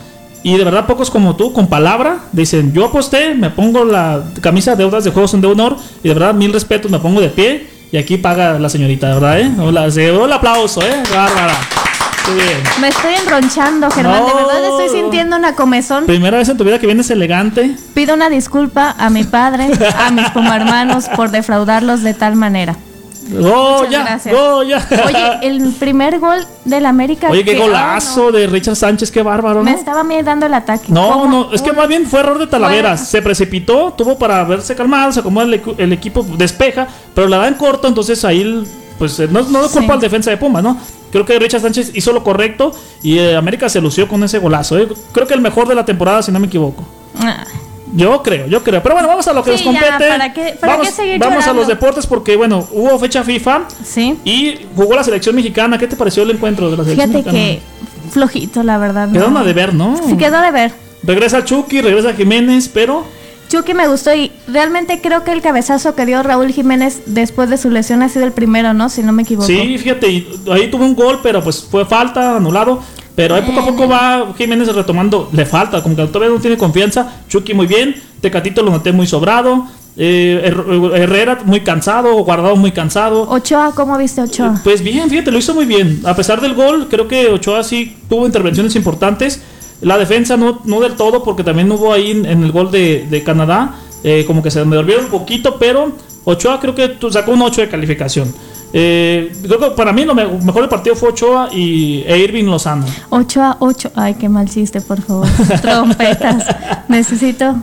Y 0.43 0.57
de 0.59 0.65
verdad, 0.65 0.87
pocos 0.87 1.11
como 1.11 1.37
tú, 1.37 1.53
con 1.53 1.69
palabra, 1.69 2.19
dicen: 2.33 2.73
Yo 2.73 2.85
aposté, 2.85 3.35
me 3.35 3.51
pongo 3.51 3.85
la 3.85 4.23
camisa 4.41 4.73
de 4.73 4.79
deudas 4.79 5.05
de 5.05 5.11
juegos 5.11 5.31
son 5.31 5.41
de 5.41 5.47
honor. 5.49 5.77
Y 6.03 6.09
de 6.09 6.15
verdad, 6.15 6.35
mil 6.35 6.53
respetos, 6.53 6.91
me 6.91 6.99
pongo 6.99 7.21
de 7.21 7.29
pie. 7.29 7.67
Y 7.93 7.97
aquí 7.97 8.17
paga 8.17 8.59
la 8.59 8.69
señorita, 8.69 9.07
de 9.09 9.15
verdad, 9.15 9.41
¿eh? 9.41 9.51
Hola, 9.59 9.91
se 9.91 10.09
el 10.09 10.33
aplauso, 10.33 10.83
¿eh? 10.83 11.03
Bárbara. 11.15 11.55
Bien. 12.35 12.59
Me 12.81 12.89
estoy 12.89 13.15
enronchando, 13.15 13.91
Germán. 13.91 14.25
De 14.27 14.33
verdad 14.35 14.65
estoy 14.65 15.01
sintiendo 15.01 15.37
una 15.37 15.55
comezón. 15.55 16.07
Primera 16.07 16.39
vez 16.39 16.49
en 16.49 16.57
tu 16.57 16.65
vida 16.65 16.79
que 16.79 16.87
vienes 16.87 17.11
elegante. 17.11 17.77
Pido 17.95 18.15
una 18.15 18.31
disculpa 18.31 18.95
a 18.99 19.11
mi 19.11 19.25
padre, 19.25 19.71
a 19.99 20.11
mis 20.11 20.29
como 20.31 20.53
hermanos 20.53 21.09
por 21.15 21.31
defraudarlos 21.31 22.03
de 22.03 22.15
tal 22.15 22.35
manera. 22.35 22.77
¡Goya! 23.31 24.21
¡Goya! 24.31 24.89
Oye, 25.07 25.49
el 25.49 25.73
primer 25.73 26.19
gol 26.19 26.47
del 26.65 26.87
América. 26.87 27.31
Oye, 27.31 27.45
qué 27.45 27.59
golazo 27.59 28.31
de 28.33 28.47
Richard 28.47 28.77
Sánchez, 28.77 29.11
qué 29.11 29.23
bárbaro, 29.23 29.61
¿no? 29.61 29.65
Me 29.65 29.75
estaba 29.75 30.05
dando 30.23 30.47
el 30.47 30.55
ataque. 30.55 30.87
No, 30.89 31.11
¿Cómo? 31.11 31.27
no, 31.27 31.53
es 31.53 31.63
que 31.63 31.73
más 31.73 31.89
bien 31.89 32.07
fue 32.07 32.21
error 32.21 32.39
de 32.39 32.47
Talavera. 32.47 32.97
Se 32.97 33.23
precipitó, 33.23 33.93
tuvo 33.93 34.19
para 34.19 34.45
verse 34.45 34.75
calmado, 34.75 35.13
se 35.13 35.21
acomoda 35.21 35.47
el, 35.47 35.93
equipo, 35.93 36.25
despeja, 36.37 36.87
pero 37.15 37.29
la 37.29 37.39
da 37.39 37.49
en 37.49 37.55
corto, 37.55 37.89
entonces 37.89 38.25
ahí, 38.25 38.65
pues 38.99 39.19
eh, 39.21 39.29
no, 39.31 39.43
no 39.43 39.69
culpa 39.69 39.95
al 39.95 40.01
defensa 40.01 40.31
de 40.31 40.37
Puma, 40.37 40.61
¿no? 40.61 40.77
Creo 41.15 41.25
que 41.25 41.39
Richard 41.39 41.61
Sánchez 41.61 41.93
hizo 41.95 42.13
lo 42.13 42.25
correcto 42.25 42.73
y 43.01 43.19
eh, 43.19 43.37
América 43.37 43.69
se 43.69 43.81
lució 43.81 44.09
con 44.09 44.25
ese 44.25 44.41
golazo. 44.41 44.77
¿eh? 44.79 44.89
Creo 45.13 45.29
que 45.29 45.35
el 45.35 45.41
mejor 45.41 45.69
de 45.69 45.77
la 45.77 45.85
temporada, 45.85 46.23
si 46.23 46.33
no 46.33 46.41
me 46.41 46.49
equivoco. 46.49 46.85
Ah, 47.21 47.45
Yo 47.95 48.23
creo, 48.23 48.47
yo 48.49 48.63
creo. 48.65 48.83
Pero 48.83 48.95
bueno, 48.95 49.09
vamos 49.09 49.27
a 49.29 49.33
lo 49.33 49.43
que 49.45 49.53
nos 49.53 49.63
compete. 49.63 49.87
¿para 49.89 50.33
qué- 50.33 50.57
para 50.61 50.77
vamos 50.77 50.93
qué 50.93 51.19
vamos 51.19 51.47
a 51.47 51.53
los 51.53 51.67
deportes 51.69 52.07
porque, 52.07 52.37
bueno, 52.37 52.67
hubo 52.73 52.99
fecha 52.99 53.23
FIFA. 53.23 53.63
Sí. 53.85 54.19
Y 54.25 54.59
jugó 54.75 54.97
la 54.97 55.05
selección 55.05 55.35
mexicana. 55.37 55.79
¿Qué 55.79 55.87
te 55.87 55.97
pareció 55.97 56.25
el 56.25 56.31
encuentro 56.33 56.71
de 56.71 56.77
la 56.77 56.85
selección 56.85 57.11
Fíjate 57.13 57.31
mexicana? 57.33 57.61
que 57.61 58.11
flojito, 58.11 58.63
la 58.63 58.79
verdad. 58.79 59.11
Quedaron 59.11 59.35
no. 59.35 59.41
a 59.41 59.45
deber, 59.45 59.75
¿no? 59.75 59.97
Sí, 60.09 60.17
quedó 60.17 60.41
de 60.41 60.51
ver. 60.51 60.73
Regresa 61.03 61.45
Chucky, 61.45 61.83
regresa 61.83 62.15
Jiménez, 62.15 62.69
pero 62.73 63.05
Chucky 63.49 63.75
me 63.75 63.87
gustó 63.89 64.15
y 64.15 64.33
realmente 64.49 65.01
creo 65.01 65.23
que 65.23 65.33
el 65.33 65.43
cabezazo 65.43 65.95
que 65.95 66.07
dio 66.07 66.23
Raúl 66.23 66.51
Jiménez 66.51 67.03
después 67.07 67.51
de 67.51 67.59
su 67.59 67.71
lesión 67.71 68.03
ha 68.03 68.09
sido 68.09 68.25
el 68.25 68.33
primero, 68.33 68.73
¿no? 68.75 68.89
Si 68.89 69.03
no 69.03 69.13
me 69.13 69.23
equivoco. 69.23 69.47
Sí, 69.47 69.77
fíjate, 69.79 70.07
ahí 70.51 70.69
tuvo 70.71 70.85
un 70.85 70.95
gol, 70.95 71.21
pero 71.23 71.43
pues 71.45 71.63
fue 71.71 71.85
falta, 71.85 72.37
anulado. 72.37 72.81
Pero 73.17 73.35
ahí 73.37 73.43
poco 73.43 73.61
a 73.61 73.65
poco 73.67 73.89
va 73.89 74.33
Jiménez 74.37 74.75
retomando. 74.75 75.29
Le 75.33 75.47
falta, 75.47 75.83
como 75.83 75.95
que 75.95 76.05
todavía 76.07 76.35
no 76.35 76.41
tiene 76.41 76.57
confianza. 76.59 77.21
Chucky 77.29 77.55
muy 77.55 77.67
bien. 77.67 77.95
Tecatito 78.21 78.63
lo 78.63 78.71
noté 78.73 78.91
muy 78.93 79.07
sobrado. 79.07 79.67
eh, 79.97 80.43
Her- 80.53 80.95
Herrera 80.97 81.39
muy 81.45 81.61
cansado. 81.61 82.13
Guardado 82.25 82.57
muy 82.57 82.73
cansado. 82.73 83.23
Ochoa, 83.31 83.73
¿cómo 83.75 83.97
viste 83.97 84.21
Ochoa? 84.21 84.61
Pues 84.65 84.83
bien, 84.83 85.09
fíjate, 85.09 85.31
lo 85.31 85.39
hizo 85.39 85.55
muy 85.55 85.65
bien. 85.65 86.01
A 86.05 86.17
pesar 86.17 86.41
del 86.41 86.55
gol, 86.55 86.89
creo 86.91 87.07
que 87.07 87.29
Ochoa 87.29 87.63
sí 87.63 87.97
tuvo 88.09 88.27
intervenciones 88.27 88.75
importantes. 88.75 89.41
La 89.81 89.97
defensa 89.99 90.37
no, 90.37 90.61
no 90.65 90.81
del 90.81 90.95
todo, 90.95 91.23
porque 91.23 91.45
también 91.45 91.71
hubo 91.71 91.93
ahí 91.93 92.11
en, 92.11 92.27
en 92.27 92.43
el 92.43 92.51
gol 92.53 92.71
de, 92.71 93.07
de 93.11 93.23
Canadá, 93.23 93.75
eh, 94.03 94.25
como 94.27 94.43
que 94.43 94.51
se 94.51 94.65
me 94.65 94.77
olvidó 94.79 95.01
un 95.01 95.07
poquito, 95.09 95.57
pero 95.59 95.93
Ochoa 96.25 96.59
creo 96.59 96.75
que 96.75 96.97
sacó 97.11 97.33
un 97.33 97.43
8 97.43 97.61
de 97.61 97.69
calificación. 97.69 98.35
Eh, 98.77 99.33
creo 99.45 99.61
que 99.61 99.71
para 99.77 99.93
mí 99.93 100.05
lo 100.05 100.17
me- 100.17 100.27
mejor 100.27 100.63
del 100.63 100.69
partido 100.69 100.97
fue 100.97 101.11
Ochoa 101.11 101.49
y, 101.53 102.03
e 102.09 102.19
Irving 102.19 102.45
Lozano. 102.47 102.85
Ochoa, 103.09 103.57
ocho. 103.61 103.93
Ay, 103.95 104.15
qué 104.15 104.29
mal 104.29 104.49
chiste, 104.51 104.81
por 104.81 105.01
favor. 105.01 105.29
Trompetas. 105.63 106.45
Necesito. 106.89 107.55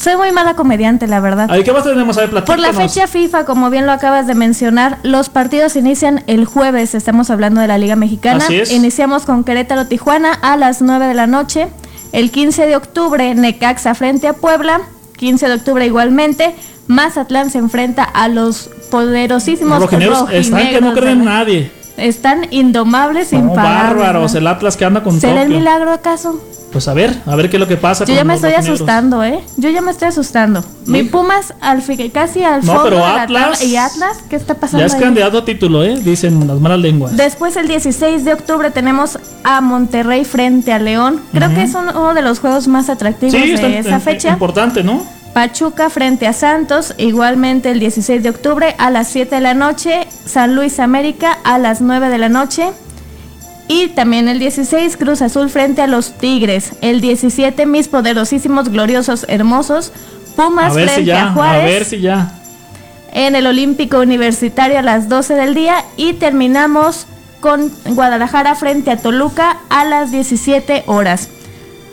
Soy 0.00 0.14
muy 0.14 0.30
mala 0.30 0.54
comediante, 0.54 1.08
la 1.08 1.18
verdad. 1.18 1.50
Ahí, 1.50 1.64
¿Qué 1.64 1.72
más 1.72 1.82
tenemos? 1.82 2.16
A 2.16 2.20
ver, 2.26 2.44
Por 2.44 2.60
la 2.60 2.72
fecha 2.72 3.08
FIFA, 3.08 3.44
como 3.44 3.68
bien 3.70 3.86
lo 3.86 3.90
acabas 3.92 4.28
de 4.28 4.36
mencionar, 4.36 4.98
los 5.02 5.28
partidos 5.28 5.74
inician 5.74 6.22
el 6.28 6.44
jueves. 6.44 6.94
Estamos 6.94 7.28
hablando 7.30 7.60
de 7.60 7.66
la 7.66 7.76
Liga 7.76 7.96
Mexicana. 7.96 8.44
Así 8.44 8.60
es. 8.60 8.70
Iniciamos 8.70 9.26
con 9.26 9.42
Querétaro 9.42 9.86
Tijuana 9.88 10.32
a 10.34 10.56
las 10.56 10.80
9 10.80 11.06
de 11.08 11.14
la 11.14 11.26
noche. 11.26 11.66
El 12.12 12.30
15 12.30 12.66
de 12.66 12.76
octubre, 12.76 13.34
Necaxa 13.34 13.96
frente 13.96 14.28
a 14.28 14.34
Puebla. 14.34 14.80
15 15.16 15.48
de 15.48 15.54
octubre 15.54 15.84
igualmente. 15.84 16.54
Mazatlán 16.90 17.50
se 17.50 17.58
enfrenta 17.58 18.02
a 18.04 18.28
los 18.28 18.68
poderosísimos 18.90 19.80
Rojineros 19.80 20.28
están 20.30 20.58
que 20.68 20.80
no 20.80 20.88
rojinegros 20.88 20.94
creen 20.98 21.18
en 21.20 21.24
nadie. 21.24 21.72
Están 21.96 22.46
indomables, 22.50 23.32
No, 23.32 23.38
imparables. 23.40 23.96
bárbaros. 23.96 24.34
El 24.34 24.46
Atlas 24.46 24.76
que 24.76 24.84
anda 24.84 25.02
con 25.02 25.20
¿Será 25.20 25.42
el 25.42 25.48
Tokio. 25.48 25.58
milagro 25.58 25.92
acaso? 25.92 26.40
Pues 26.72 26.86
a 26.88 26.94
ver, 26.94 27.16
a 27.26 27.34
ver 27.36 27.50
qué 27.50 27.56
es 27.56 27.60
lo 27.60 27.66
que 27.66 27.76
pasa. 27.76 28.04
Yo 28.04 28.08
con 28.08 28.16
ya 28.16 28.24
me 28.24 28.34
los 28.34 28.36
estoy 28.44 28.50
rojinegros. 28.52 28.76
asustando, 28.80 29.24
¿eh? 29.24 29.40
Yo 29.56 29.68
ya 29.70 29.82
me 29.82 29.90
estoy 29.90 30.08
asustando. 30.08 30.64
Mi 30.86 31.02
Pumas 31.02 31.52
al 31.60 31.82
casi 32.12 32.42
al 32.44 32.60
No, 32.64 32.66
fondo 32.74 32.82
pero 32.84 32.96
de 32.96 33.02
la 33.02 33.22
Atlas- 33.22 33.58
tabla. 33.58 33.64
¿Y 33.64 33.76
Atlas? 33.76 34.18
¿Qué 34.30 34.36
está 34.36 34.54
pasando 34.54 34.78
Ya 34.80 34.86
es 34.86 34.94
ahí? 34.94 35.00
candidato 35.00 35.38
a 35.38 35.44
título, 35.44 35.82
¿eh? 35.84 35.98
Dicen 36.00 36.46
las 36.46 36.60
malas 36.60 36.78
lenguas. 36.78 37.16
Después 37.16 37.56
el 37.56 37.66
16 37.68 38.24
de 38.24 38.32
octubre 38.34 38.70
tenemos 38.70 39.18
a 39.44 39.60
Monterrey 39.60 40.24
frente 40.24 40.72
a 40.72 40.78
León. 40.78 41.20
Creo 41.32 41.48
Ujú. 41.48 41.56
que 41.56 41.62
es 41.64 41.74
uno 41.74 42.14
de 42.14 42.22
los 42.22 42.38
juegos 42.38 42.68
más 42.68 42.88
atractivos 42.88 43.34
Sí, 43.34 43.50
está 43.52 43.66
de 43.66 43.78
esa 43.80 43.96
im- 43.98 44.00
fecha. 44.00 44.28
importante, 44.30 44.82
¿no? 44.84 45.04
Pachuca 45.34 45.90
frente 45.90 46.26
a 46.26 46.32
Santos, 46.32 46.94
igualmente 46.98 47.70
el 47.70 47.78
16 47.78 48.22
de 48.22 48.30
octubre 48.30 48.74
a 48.78 48.90
las 48.90 49.08
7 49.08 49.36
de 49.36 49.40
la 49.40 49.54
noche. 49.54 50.06
San 50.26 50.54
Luis 50.56 50.80
América 50.80 51.38
a 51.44 51.58
las 51.58 51.80
9 51.80 52.08
de 52.08 52.18
la 52.18 52.28
noche. 52.28 52.70
Y 53.68 53.88
también 53.88 54.28
el 54.28 54.40
16 54.40 54.96
Cruz 54.96 55.22
Azul 55.22 55.48
frente 55.48 55.82
a 55.82 55.86
los 55.86 56.18
Tigres. 56.18 56.72
El 56.80 57.00
17 57.00 57.64
mis 57.66 57.86
poderosísimos, 57.86 58.68
gloriosos, 58.68 59.24
hermosos. 59.28 59.92
Pumas 60.34 60.72
A 60.72 60.74
ver 60.74 60.88
frente 60.88 61.00
si 61.02 61.06
ya, 61.06 61.22
a 61.26 61.28
a 61.28 61.32
Juárez 61.32 61.64
ver 61.64 61.84
si 61.84 62.00
ya. 62.00 62.32
en 63.12 63.36
el 63.36 63.46
Olímpico 63.46 63.98
Universitario 64.00 64.78
a 64.78 64.82
las 64.82 65.08
12 65.08 65.34
del 65.34 65.54
día 65.54 65.84
y 65.96 66.14
terminamos 66.14 67.06
con 67.40 67.70
Guadalajara 67.86 68.54
frente 68.56 68.90
a 68.90 68.96
Toluca 68.96 69.58
a 69.68 69.84
las 69.84 70.10
17 70.10 70.84
horas. 70.86 71.28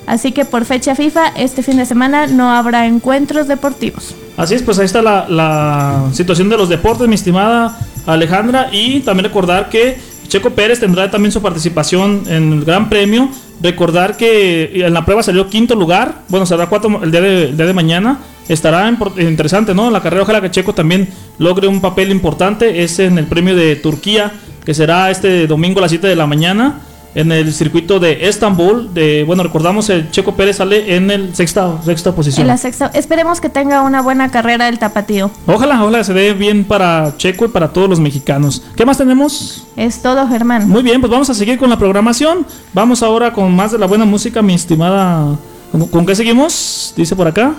Así 0.08 0.32
que 0.32 0.46
por 0.46 0.64
fecha 0.64 0.96
FIFA 0.96 1.34
este 1.36 1.62
fin 1.62 1.76
de 1.78 1.86
semana 1.86 2.28
no 2.28 2.50
habrá 2.52 2.88
encuentros 2.88 3.48
deportivos. 3.50 4.16
Así 4.38 4.56
es, 4.56 4.64
pues 4.64 4.80
ahí 4.80 4.86
está 4.86 5.02
la, 5.02 6.06
situación 6.14 6.48
de 6.48 6.58
los 6.58 6.70
deportes, 6.70 7.08
mi 7.10 7.16
estimada 7.16 7.78
Alejandra. 8.06 8.70
Y 8.72 9.02
también 9.02 9.26
recordar 9.26 9.68
que 9.70 9.98
Checo 10.30 10.52
Pérez 10.52 10.80
tendrá 10.80 11.12
también 11.12 11.34
su 11.34 11.42
participación 11.42 12.24
en 12.28 12.54
el 12.54 12.64
Gran 12.64 12.88
Premio. 12.88 13.30
Recordar 13.62 14.16
que 14.16 14.86
en 14.86 14.94
la 14.94 15.04
prueba 15.04 15.22
salió 15.24 15.50
quinto 15.50 15.76
lugar. 15.76 16.22
Bueno, 16.30 16.46
será 16.46 16.68
cuatro 16.68 17.02
el 17.04 17.12
día 17.12 17.22
de, 17.22 17.74
mañana. 17.74 18.20
Estará 18.48 18.90
impor- 18.90 19.20
interesante, 19.22 19.74
¿no? 19.76 19.92
La 19.92 20.02
carrera, 20.02 20.24
ojalá 20.24 20.40
que 20.40 20.52
Checo 20.52 20.74
también 20.74 21.10
logre 21.38 21.68
un 21.68 21.82
papel 21.82 22.12
importante. 22.12 22.82
Es 22.82 23.00
en 23.00 23.18
el 23.18 23.26
premio 23.26 23.58
de 23.58 23.76
Turquía, 23.76 24.32
que 24.64 24.74
será 24.74 25.12
este 25.12 25.48
domingo 25.48 25.80
a 25.80 25.82
las 25.82 25.92
7 25.92 26.08
de 26.08 26.16
la 26.16 26.28
mañana. 26.28 26.80
En 27.16 27.32
el 27.32 27.52
circuito 27.52 28.00
de 28.00 28.28
Estambul. 28.28 28.94
De, 28.94 29.24
bueno, 29.24 29.42
recordamos 29.42 29.90
el 29.90 30.12
Checo 30.12 30.36
Pérez 30.36 30.58
sale 30.58 30.96
en 30.96 31.10
el 31.10 31.34
sexta, 31.36 31.82
sexta 31.84 32.14
posición. 32.14 32.42
En 32.42 32.48
la 32.48 32.58
sexta, 32.58 32.92
esperemos 32.94 33.42
que 33.42 33.50
tenga 33.50 33.82
una 33.82 34.02
buena 34.04 34.30
carrera 34.30 34.70
el 34.70 34.78
tapatío. 34.78 35.32
Ojalá, 35.48 35.82
ojalá 35.82 36.04
se 36.04 36.14
dé 36.14 36.34
bien 36.34 36.64
para 36.64 37.16
Checo 37.18 37.46
y 37.46 37.48
para 37.48 37.70
todos 37.70 37.90
los 37.90 38.00
mexicanos. 38.00 38.62
¿Qué 38.76 38.86
más 38.86 38.98
tenemos? 39.00 39.66
Es 39.76 40.02
todo, 40.04 40.28
Germán. 40.28 40.70
Muy 40.70 40.84
bien, 40.84 41.02
pues 41.02 41.10
vamos 41.10 41.30
a 41.30 41.34
seguir 41.34 41.58
con 41.58 41.70
la 41.72 41.78
programación. 41.80 42.46
Vamos 42.74 43.02
ahora 43.02 43.34
con 43.34 43.56
más 43.56 43.72
de 43.72 43.80
la 43.80 43.88
buena 43.88 44.06
música, 44.06 44.42
mi 44.44 44.54
estimada. 44.54 45.38
¿Con, 45.72 45.88
con 45.88 46.06
qué 46.06 46.14
seguimos? 46.16 46.94
Dice 46.96 47.16
por 47.16 47.28
acá. 47.28 47.54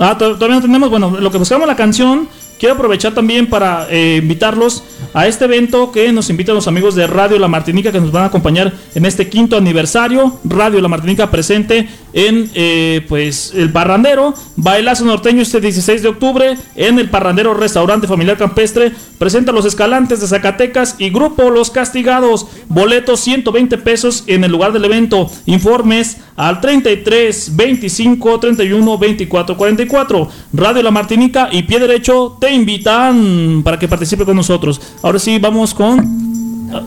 Ah, 0.00 0.16
to- 0.18 0.34
todavía 0.36 0.56
no 0.56 0.62
tenemos. 0.62 0.88
Bueno, 0.90 1.10
lo 1.20 1.30
que 1.30 1.38
buscamos 1.38 1.66
la 1.68 1.76
canción. 1.76 2.28
Quiero 2.62 2.76
aprovechar 2.76 3.12
también 3.12 3.48
para 3.48 3.88
eh, 3.90 4.20
invitarlos 4.22 4.84
a 5.14 5.26
este 5.26 5.46
evento 5.46 5.90
que 5.90 6.12
nos 6.12 6.30
invitan 6.30 6.54
los 6.54 6.68
amigos 6.68 6.94
de 6.94 7.08
Radio 7.08 7.36
La 7.40 7.48
Martinica 7.48 7.90
que 7.90 8.00
nos 8.00 8.12
van 8.12 8.22
a 8.22 8.26
acompañar 8.26 8.72
en 8.94 9.04
este 9.04 9.28
quinto 9.28 9.56
aniversario. 9.56 10.38
Radio 10.44 10.80
La 10.80 10.86
Martinica 10.86 11.28
presente 11.28 11.88
en 12.12 12.50
eh, 12.54 13.04
pues 13.08 13.52
el 13.54 13.70
Parrandero, 13.72 14.34
Bailazo 14.56 15.04
Norteño 15.04 15.42
este 15.42 15.60
16 15.60 16.02
de 16.02 16.08
octubre 16.08 16.58
en 16.76 16.98
el 16.98 17.10
Parrandero 17.10 17.54
Restaurante 17.54 18.06
Familiar 18.06 18.36
Campestre. 18.36 18.92
Presenta 19.18 19.52
Los 19.52 19.64
Escalantes 19.64 20.20
de 20.20 20.26
Zacatecas 20.26 20.96
y 20.98 21.10
Grupo 21.10 21.50
Los 21.50 21.70
Castigados. 21.70 22.46
Boletos 22.68 23.20
120 23.20 23.78
pesos 23.78 24.24
en 24.26 24.44
el 24.44 24.52
lugar 24.52 24.72
del 24.72 24.84
evento. 24.84 25.30
Informes 25.46 26.18
al 26.36 26.60
33 26.60 27.56
25 27.56 28.40
31 28.40 28.98
24 28.98 29.56
44. 29.56 30.28
Radio 30.52 30.82
La 30.82 30.90
Martinica 30.90 31.48
y 31.50 31.62
Pie 31.62 31.78
Derecho 31.78 32.36
te 32.40 32.52
invitan 32.52 33.62
para 33.64 33.78
que 33.78 33.88
participe 33.88 34.24
con 34.24 34.36
nosotros. 34.36 34.80
Ahora 35.02 35.18
sí, 35.18 35.38
vamos 35.38 35.74
con. 35.74 36.70
ah, 36.72 36.82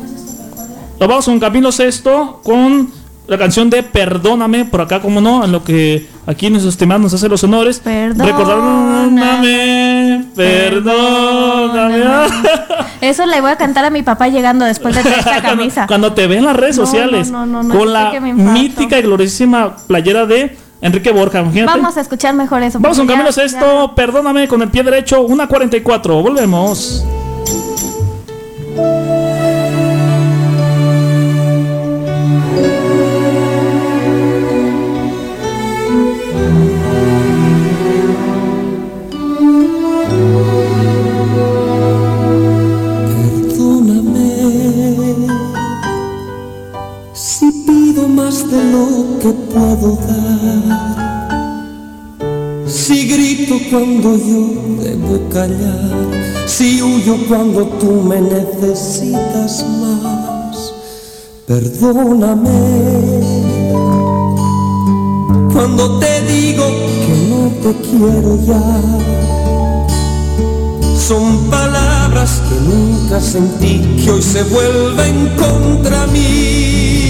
Vamos 0.99 1.25
con 1.25 1.39
Camilo 1.39 1.71
Sexto 1.71 2.39
con 2.43 2.89
la 3.27 3.37
canción 3.37 3.69
de 3.69 3.81
Perdóname, 3.83 4.65
por 4.65 4.81
acá, 4.81 4.99
como 5.01 5.19
no, 5.21 5.43
en 5.45 5.51
lo 5.51 5.63
que 5.63 6.07
aquí 6.27 6.49
nuestro 6.49 6.69
estimado 6.69 6.99
nos 7.01 7.13
hace 7.13 7.27
los 7.29 7.43
honores. 7.43 7.79
Perdóname, 7.79 8.33
perdóname. 10.35 12.03
Eso 13.01 13.25
le 13.25 13.41
voy 13.41 13.51
a 13.51 13.55
cantar 13.57 13.85
a 13.85 13.89
mi 13.89 14.03
papá 14.03 14.27
llegando 14.27 14.65
después 14.65 14.95
de 14.95 15.01
esta 15.01 15.41
camisa. 15.43 15.87
Cuando 15.87 16.13
te 16.13 16.27
ve 16.27 16.37
en 16.37 16.45
las 16.45 16.55
redes 16.55 16.77
No, 16.77 16.85
sociales 16.85 17.31
no, 17.31 17.45
no, 17.45 17.63
no, 17.63 17.77
con 17.77 17.91
la 17.93 18.11
mítica 18.19 18.97
y 18.99 19.01
gloriosísima 19.01 19.75
playera 19.87 20.25
de 20.25 20.57
Enrique 20.81 21.11
Borja. 21.11 21.41
imagínate. 21.41 21.77
Vamos 21.79 21.97
a 21.97 22.01
escuchar 22.01 22.33
mejor 22.35 22.61
eso. 22.63 22.79
Vamos 22.79 22.97
con 22.97 23.07
Camilo 23.07 23.29
ya- 23.29 23.33
Sexto, 23.33 23.93
perdóname 23.95 24.47
con 24.47 24.61
el 24.61 24.69
pie 24.69 24.83
derecho, 24.83 25.21
una 25.21 25.47
44. 25.47 26.21
Volvemos. 26.21 27.03
Pido 47.65 48.07
más 48.07 48.49
de 48.49 48.63
lo 48.71 49.19
que 49.19 49.31
puedo 49.53 49.97
dar. 50.07 51.05
Si 52.67 53.07
grito 53.07 53.55
cuando 53.69 54.17
yo 54.17 54.83
debo 54.83 55.29
callar, 55.29 56.45
si 56.45 56.81
huyo 56.81 57.17
cuando 57.27 57.65
tú 57.79 57.91
me 58.01 58.21
necesitas 58.21 59.65
más. 59.81 60.73
Perdóname 61.47 62.49
cuando 65.53 65.99
te 65.99 66.21
digo 66.23 66.65
que 67.05 67.15
no 67.29 67.49
te 67.61 67.71
quiero 67.87 68.39
ya. 68.45 68.61
Son 70.97 71.49
palabras 71.51 72.41
que 72.49 72.55
nunca 72.67 73.21
sentí, 73.21 73.79
que 74.03 74.09
hoy 74.11 74.21
se 74.21 74.43
vuelven 74.43 75.29
contra 75.37 76.07
mí. 76.07 77.04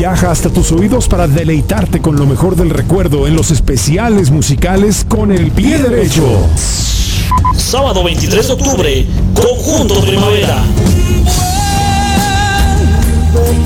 Viaja 0.00 0.30
hasta 0.30 0.48
tus 0.48 0.72
oídos 0.72 1.08
para 1.08 1.28
deleitarte 1.28 2.00
con 2.00 2.16
lo 2.16 2.24
mejor 2.24 2.56
del 2.56 2.70
recuerdo 2.70 3.26
en 3.26 3.36
los 3.36 3.50
especiales 3.50 4.30
musicales 4.30 5.04
con 5.06 5.30
el 5.30 5.50
pie 5.50 5.76
derecho. 5.76 6.24
Sábado 7.54 8.02
23 8.02 8.46
de 8.46 8.52
octubre, 8.54 9.06
Conjunto 9.34 10.00
Primavera. 10.00 10.64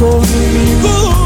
conmigo, 0.01 1.24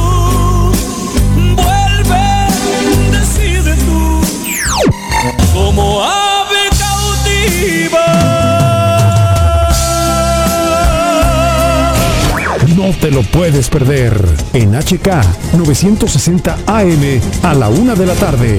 Te 12.96 13.10
lo 13.10 13.22
puedes 13.22 13.68
perder 13.68 14.18
en 14.54 14.72
HK 14.74 15.08
960 15.56 16.58
AM 16.66 17.20
a 17.42 17.54
la 17.54 17.68
una 17.68 17.94
de 17.94 18.06
la 18.06 18.14
tarde. 18.14 18.58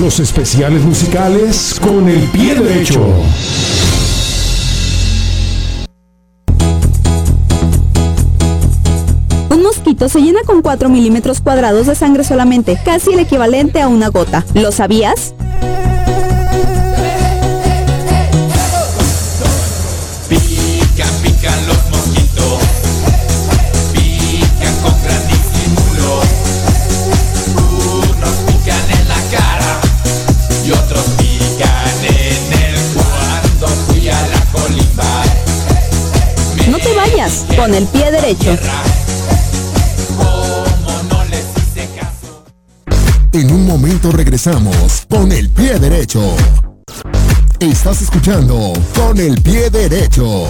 Los 0.00 0.20
especiales 0.20 0.82
musicales 0.82 1.78
con 1.78 2.08
el 2.08 2.20
pie 2.28 2.54
derecho. 2.54 3.04
Un 9.50 9.62
mosquito 9.62 10.08
se 10.08 10.20
llena 10.20 10.40
con 10.46 10.62
4 10.62 10.88
milímetros 10.88 11.40
cuadrados 11.40 11.88
de 11.88 11.96
sangre 11.96 12.24
solamente, 12.24 12.78
casi 12.84 13.12
el 13.12 13.18
equivalente 13.18 13.82
a 13.82 13.88
una 13.88 14.08
gota. 14.08 14.46
¿Lo 14.54 14.70
sabías? 14.70 15.34
Con 37.56 37.74
el 37.74 37.86
pie 37.86 38.10
derecho. 38.10 38.56
En 43.32 43.50
un 43.50 43.66
momento 43.66 44.12
regresamos 44.12 45.06
con 45.08 45.32
el 45.32 45.48
pie 45.50 45.78
derecho. 45.78 46.36
Estás 47.60 48.02
escuchando 48.02 48.72
con 48.94 49.18
el 49.18 49.40
pie 49.40 49.70
derecho. 49.70 50.46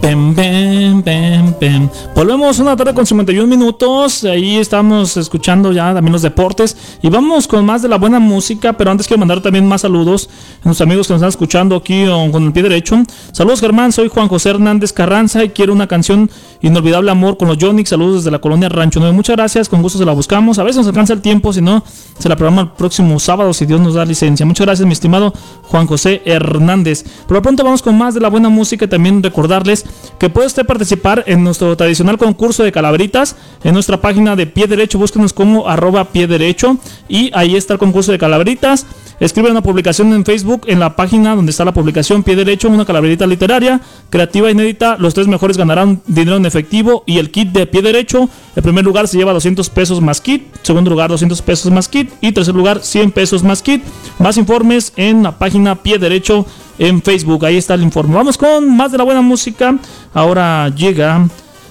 Pem. 0.00 1.88
Volvemos 2.14 2.58
una 2.58 2.76
tarde 2.76 2.94
con 2.94 3.06
51 3.06 3.46
minutos. 3.46 4.24
Ahí 4.24 4.56
estamos 4.56 5.16
escuchando 5.16 5.72
ya 5.72 5.94
también 5.94 6.12
los 6.12 6.22
deportes. 6.22 6.76
Y 7.02 7.08
vamos 7.08 7.46
con 7.46 7.64
más 7.64 7.82
de 7.82 7.88
la 7.88 7.98
buena 7.98 8.18
música. 8.18 8.72
Pero 8.72 8.90
antes 8.90 9.06
quiero 9.06 9.18
mandar 9.18 9.40
también 9.40 9.66
más 9.66 9.82
saludos 9.82 10.28
a 10.62 10.66
nuestros 10.66 10.86
amigos 10.86 11.06
que 11.06 11.12
nos 11.12 11.18
están 11.18 11.28
escuchando 11.28 11.76
aquí 11.76 12.04
con 12.32 12.44
el 12.44 12.52
pie 12.52 12.62
derecho. 12.62 13.02
Saludos, 13.32 13.60
Germán. 13.60 13.92
Soy 13.92 14.08
Juan 14.08 14.28
José 14.28 14.50
Hernández 14.50 14.92
Carranza 14.92 15.44
y 15.44 15.50
quiero 15.50 15.72
una 15.72 15.86
canción 15.86 16.30
Inolvidable 16.62 17.10
Amor 17.10 17.36
con 17.36 17.48
los 17.48 17.58
Yonix. 17.58 17.90
Saludos 17.90 18.16
desde 18.16 18.30
la 18.30 18.40
colonia 18.40 18.68
Rancho 18.68 19.00
9. 19.00 19.14
Muchas 19.14 19.36
gracias. 19.36 19.68
Con 19.68 19.82
gusto 19.82 19.98
se 19.98 20.04
la 20.04 20.12
buscamos. 20.12 20.58
A 20.58 20.62
veces 20.62 20.78
nos 20.78 20.86
alcanza 20.86 21.12
el 21.12 21.20
tiempo. 21.20 21.52
Si 21.52 21.60
no, 21.60 21.84
se 22.18 22.28
la 22.28 22.36
programa 22.36 22.62
el 22.62 22.68
próximo 22.70 23.18
sábado 23.20 23.52
si 23.52 23.66
Dios 23.66 23.80
nos 23.80 23.94
da 23.94 24.04
licencia. 24.04 24.46
Muchas 24.46 24.66
gracias, 24.66 24.86
mi 24.86 24.92
estimado 24.92 25.32
Juan 25.64 25.86
José 25.86 26.22
Hernández. 26.24 27.04
Por 27.26 27.36
lo 27.36 27.42
pronto 27.42 27.64
vamos 27.64 27.82
con 27.82 27.96
más 27.98 28.14
de 28.14 28.20
la 28.20 28.28
buena 28.28 28.48
música 28.48 28.88
también 28.88 29.22
recordarles 29.22 29.83
que 30.18 30.30
puede 30.30 30.46
usted 30.46 30.64
participar 30.64 31.24
en 31.26 31.44
nuestro 31.44 31.76
tradicional 31.76 32.18
concurso 32.18 32.62
de 32.62 32.72
calabritas 32.72 33.36
en 33.62 33.74
nuestra 33.74 34.00
página 34.00 34.36
de 34.36 34.46
pie 34.46 34.66
derecho. 34.66 34.98
Búsquenos 34.98 35.32
como 35.32 35.68
arroba 35.68 36.04
pie 36.04 36.26
derecho 36.26 36.78
y 37.08 37.30
ahí 37.34 37.56
está 37.56 37.74
el 37.74 37.78
concurso 37.78 38.12
de 38.12 38.18
calabritas. 38.18 38.86
Escribe 39.20 39.50
una 39.50 39.62
publicación 39.62 40.12
en 40.12 40.24
Facebook 40.24 40.62
en 40.66 40.80
la 40.80 40.96
página 40.96 41.36
donde 41.36 41.50
está 41.50 41.64
la 41.64 41.72
publicación 41.72 42.22
pie 42.22 42.36
derecho, 42.36 42.68
una 42.68 42.84
calaverita 42.84 43.26
literaria, 43.26 43.80
creativa, 44.10 44.50
inédita. 44.50 44.96
Los 44.98 45.14
tres 45.14 45.28
mejores 45.28 45.56
ganarán 45.56 46.02
dinero 46.06 46.36
en 46.36 46.46
efectivo 46.46 47.04
y 47.06 47.18
el 47.18 47.30
kit 47.30 47.50
de 47.50 47.66
pie 47.66 47.82
derecho. 47.82 48.28
El 48.56 48.62
primer 48.62 48.84
lugar 48.84 49.06
se 49.06 49.16
lleva 49.16 49.32
200 49.32 49.70
pesos 49.70 50.00
más 50.00 50.20
kit, 50.20 50.42
segundo 50.62 50.90
lugar 50.90 51.10
200 51.10 51.42
pesos 51.42 51.70
más 51.70 51.88
kit 51.88 52.10
y 52.20 52.32
tercer 52.32 52.54
lugar 52.54 52.80
100 52.82 53.12
pesos 53.12 53.42
más 53.44 53.62
kit. 53.62 53.82
Más 54.18 54.36
informes 54.36 54.92
en 54.96 55.22
la 55.22 55.38
página 55.38 55.76
pie 55.76 55.98
derecho 55.98 56.46
en 56.78 57.02
Facebook. 57.02 57.44
Ahí 57.44 57.56
está 57.56 57.74
el 57.74 57.82
informe. 57.82 58.14
Vamos 58.14 58.38
con 58.38 58.74
más 58.76 58.92
de 58.92 58.98
la 58.98 59.04
buena 59.04 59.20
música. 59.20 59.76
Ahora 60.12 60.68
llega 60.68 61.28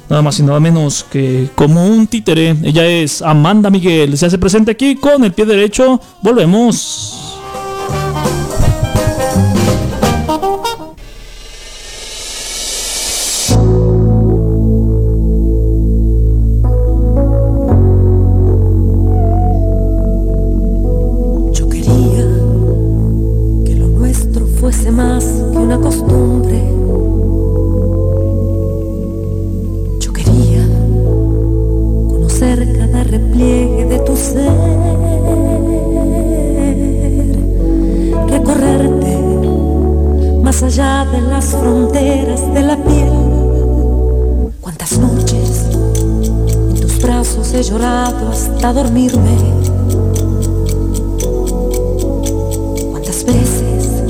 nada 0.10 0.22
más 0.22 0.40
y 0.40 0.44
nada 0.44 0.60
menos 0.60 1.06
que 1.10 1.50
como 1.56 1.86
un 1.88 2.08
títere. 2.08 2.56
Ella 2.64 2.86
es 2.86 3.22
Amanda 3.22 3.70
Miguel. 3.70 4.18
Se 4.18 4.26
hace 4.26 4.38
presente 4.38 4.72
aquí 4.72 4.96
con 4.96 5.24
el 5.24 5.34
pie 5.34 5.46
derecho. 5.46 6.00
Volvemos. 6.22 7.33
Las 41.44 41.56
fronteras 41.56 42.54
de 42.54 42.62
la 42.62 42.78
piel. 42.78 43.12
Cuántas 44.62 44.98
noches 44.98 45.66
en 46.70 46.80
tus 46.80 47.02
brazos 47.02 47.54
he 47.54 47.64
llorado 47.64 48.30
hasta 48.30 48.72
dormirme. 48.74 49.38
Cuántas 52.92 53.26
veces 53.26 54.04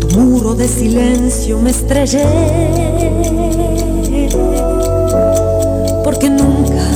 tu 0.00 0.18
muro 0.18 0.54
de 0.54 0.68
silencio 0.68 1.58
me 1.58 1.70
estrellé. 1.70 2.26
Porque 6.04 6.30
nunca 6.30 6.86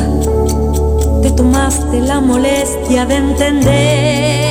te 1.22 1.30
tomaste 1.32 2.00
la 2.00 2.20
molestia 2.20 3.06
de 3.06 3.16
entender. 3.16 4.47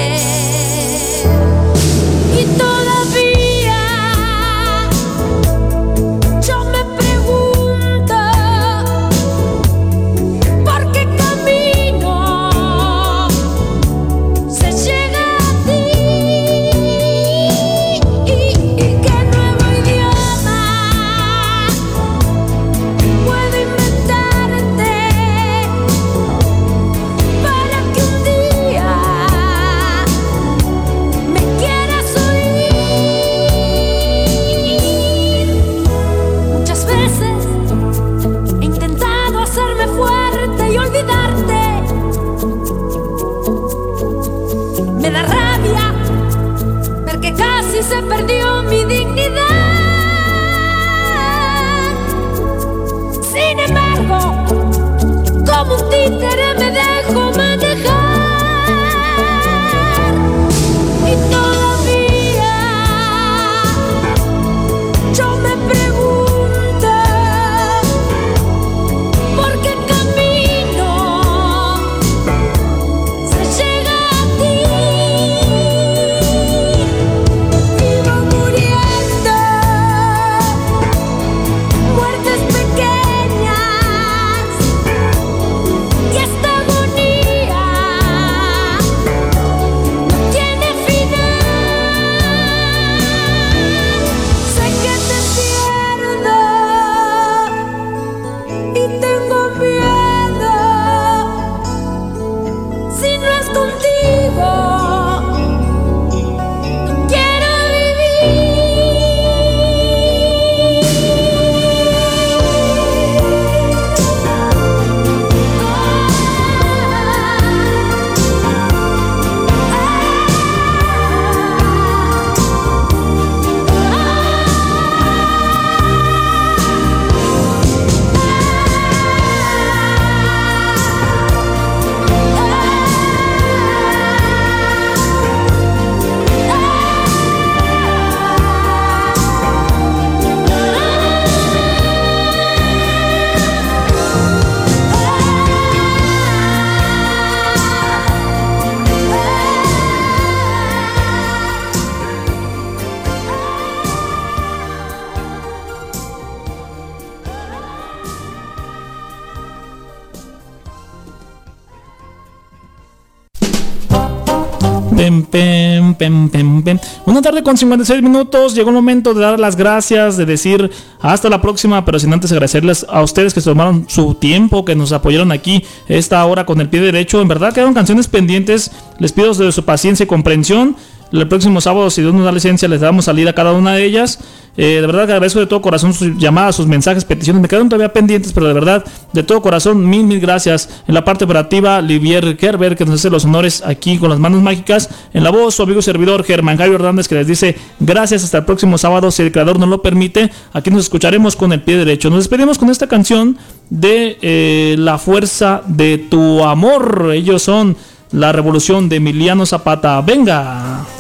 Una 167.18 167.24
tarde 167.24 167.42
con 167.42 167.58
56 167.58 168.04
minutos. 168.04 168.54
Llegó 168.54 168.70
el 168.70 168.76
momento 168.76 169.16
de 169.16 169.22
dar 169.22 169.40
las 169.40 169.56
gracias, 169.56 170.18
de 170.18 170.26
decir 170.28 170.70
hasta 171.02 171.30
la 171.30 171.42
próxima, 171.42 171.84
pero 171.84 171.98
sin 171.98 172.14
antes 172.14 172.32
agradecerles 172.32 172.86
a 172.88 173.02
ustedes 173.02 173.34
que 173.34 173.42
se 173.42 173.50
tomaron 173.50 173.86
su 173.90 174.14
tiempo, 174.14 174.64
que 174.64 174.76
nos 174.76 174.92
apoyaron 174.92 175.32
aquí 175.32 175.66
esta 175.88 176.24
hora 176.24 176.46
con 176.46 176.62
el 176.62 176.70
pie 176.70 176.80
derecho. 176.80 177.20
En 177.20 177.28
verdad 177.28 177.56
quedaron 177.56 177.74
canciones 177.74 178.08
pendientes. 178.08 178.70
Les 179.00 179.14
pido 179.14 179.34
de 179.34 179.52
su 179.52 179.66
paciencia 179.66 180.04
y 180.04 180.08
comprensión. 180.08 180.76
El 181.12 181.28
próximo 181.28 181.62
sábado, 181.62 181.90
si 181.90 182.02
Dios 182.02 182.14
nos 182.14 182.26
da 182.26 182.32
licencia, 182.32 182.68
les 182.68 182.82
damos 182.82 183.06
salida 183.06 183.30
a 183.30 183.34
cada 183.34 183.54
una 183.54 183.74
de 183.74 183.86
ellas. 183.86 184.20
Eh, 184.58 184.82
de 184.82 184.88
verdad 184.88 185.06
que 185.06 185.14
agradezco 185.14 185.40
de 185.40 185.46
todo 185.46 185.62
corazón 185.62 185.94
sus 185.94 186.18
llamadas, 186.18 186.56
sus 186.56 186.66
mensajes, 186.66 187.06
peticiones. 187.06 187.42
Me 187.42 187.48
quedaron 187.48 187.70
todavía 187.70 187.94
pendientes, 187.94 188.34
pero 188.34 188.48
de 188.48 188.54
verdad, 188.54 188.84
de 189.14 189.24
todo 189.24 189.42
corazón, 189.42 189.88
mil, 189.88 190.04
mil 190.04 190.20
gracias. 190.20 190.82
En 190.88 190.96
la 190.96 191.06
parte 191.06 191.26
operativa, 191.26 191.80
Livier 191.82 192.36
Kerber, 192.36 192.76
que 192.76 192.84
nos 192.84 192.96
hace 192.96 193.10
los 193.10 193.26
honores 193.26 193.64
aquí 193.66 193.98
con 194.00 194.10
las 194.10 194.20
manos 194.20 194.42
mágicas. 194.42 194.90
En 195.14 195.24
la 195.24 195.30
voz, 195.30 195.56
su 195.56 195.64
amigo 195.64 195.82
servidor, 195.82 196.24
Germán 196.24 196.58
Javier 196.58 196.76
Hernández, 196.76 197.08
que 197.08 197.16
les 197.16 197.28
dice 197.28 197.56
gracias 197.80 198.24
hasta 198.24 198.40
el 198.40 198.46
próximo 198.46 198.78
sábado, 198.78 199.12
si 199.12 199.22
el 199.22 199.32
creador 199.32 199.60
nos 199.60 199.70
lo 199.70 199.82
permite. 199.82 200.32
Aquí 200.54 200.72
nos 200.72 200.84
escucharemos 200.84 201.36
con 201.36 201.54
el 201.54 201.62
pie 201.62 201.78
derecho. 201.78 202.10
Nos 202.10 202.20
despedimos 202.20 202.58
con 202.58 202.70
esta 202.70 202.88
canción 202.88 203.38
de 203.70 204.18
eh, 204.22 204.76
La 204.80 204.98
fuerza 204.98 205.62
de 205.68 206.00
tu 206.00 206.44
amor. 206.44 207.12
Ellos 207.14 207.44
son 207.44 207.78
la 208.12 208.32
revolución 208.32 208.90
de 208.90 208.96
Emiliano 208.96 209.46
Zapata. 209.46 210.02
Venga. 210.02 210.97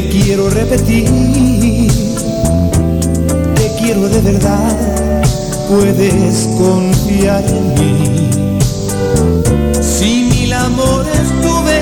Te 0.00 0.08
quiero 0.10 0.48
repetir, 0.48 1.06
te 3.56 3.72
quiero 3.80 4.08
de 4.08 4.20
verdad, 4.20 5.24
puedes 5.68 6.46
confiar 6.56 7.44
en 7.44 7.74
mí. 7.74 8.28
Si 9.82 10.28
mil 10.30 10.52
amores 10.52 11.26
tuve, 11.42 11.80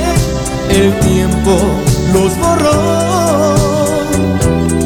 el 0.70 0.98
tiempo 1.00 1.58
los 2.14 2.32
borró, 2.38 3.54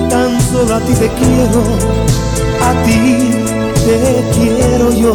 tan 0.08 0.40
solo 0.50 0.74
a 0.74 0.80
ti 0.80 0.92
te 0.94 1.08
quiero, 1.20 1.62
a 2.68 2.82
ti 2.82 3.28
te 3.86 4.24
quiero 4.34 4.92
yo. 4.92 5.14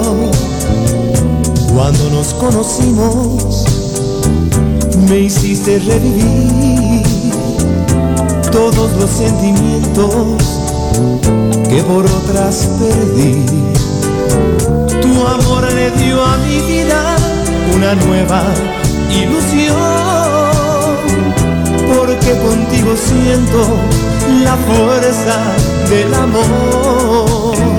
Cuando 1.73 2.09
nos 2.11 2.33
conocimos, 2.35 3.65
me 5.09 5.19
hiciste 5.19 5.79
revivir 5.79 6.94
todos 8.55 8.89
los 8.93 9.09
sentimientos 9.09 10.15
que 11.69 11.83
por 11.83 12.05
otras 12.05 12.69
perdí. 12.79 13.45
Tu 15.01 15.27
amor 15.27 15.69
le 15.73 15.91
dio 15.91 16.23
a 16.23 16.37
mi 16.37 16.61
vida 16.61 17.17
una 17.75 17.95
nueva 17.95 18.43
ilusión, 19.11 19.75
porque 21.97 22.31
contigo 22.47 22.95
siento 22.95 23.67
la 24.45 24.55
fuerza 24.55 25.37
del 25.89 26.13
amor. 26.13 27.74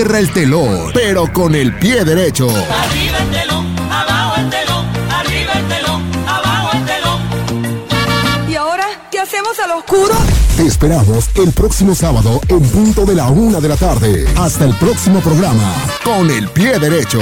Cierra 0.00 0.18
el 0.18 0.32
telón, 0.32 0.90
pero 0.94 1.30
con 1.30 1.54
el 1.54 1.74
pie 1.76 2.06
derecho. 2.06 2.48
Arriba 2.48 3.18
el 3.18 3.30
telón, 3.32 3.76
abajo 3.90 4.40
el 4.40 4.48
telón, 4.48 4.86
arriba 5.10 5.52
el 5.52 5.68
telón, 5.68 6.10
abajo 6.26 6.70
el 6.72 6.84
telón. 6.86 8.50
¿Y 8.50 8.54
ahora 8.54 8.86
qué 9.10 9.18
hacemos 9.18 9.58
al 9.58 9.72
oscuro? 9.72 10.14
Te 10.56 10.62
esperamos 10.66 11.28
el 11.34 11.52
próximo 11.52 11.94
sábado 11.94 12.40
en 12.48 12.60
punto 12.60 13.04
de 13.04 13.14
la 13.14 13.28
una 13.28 13.60
de 13.60 13.68
la 13.68 13.76
tarde. 13.76 14.26
Hasta 14.38 14.64
el 14.64 14.74
próximo 14.76 15.20
programa, 15.20 15.70
con 16.02 16.30
el 16.30 16.48
pie 16.48 16.78
derecho. 16.78 17.20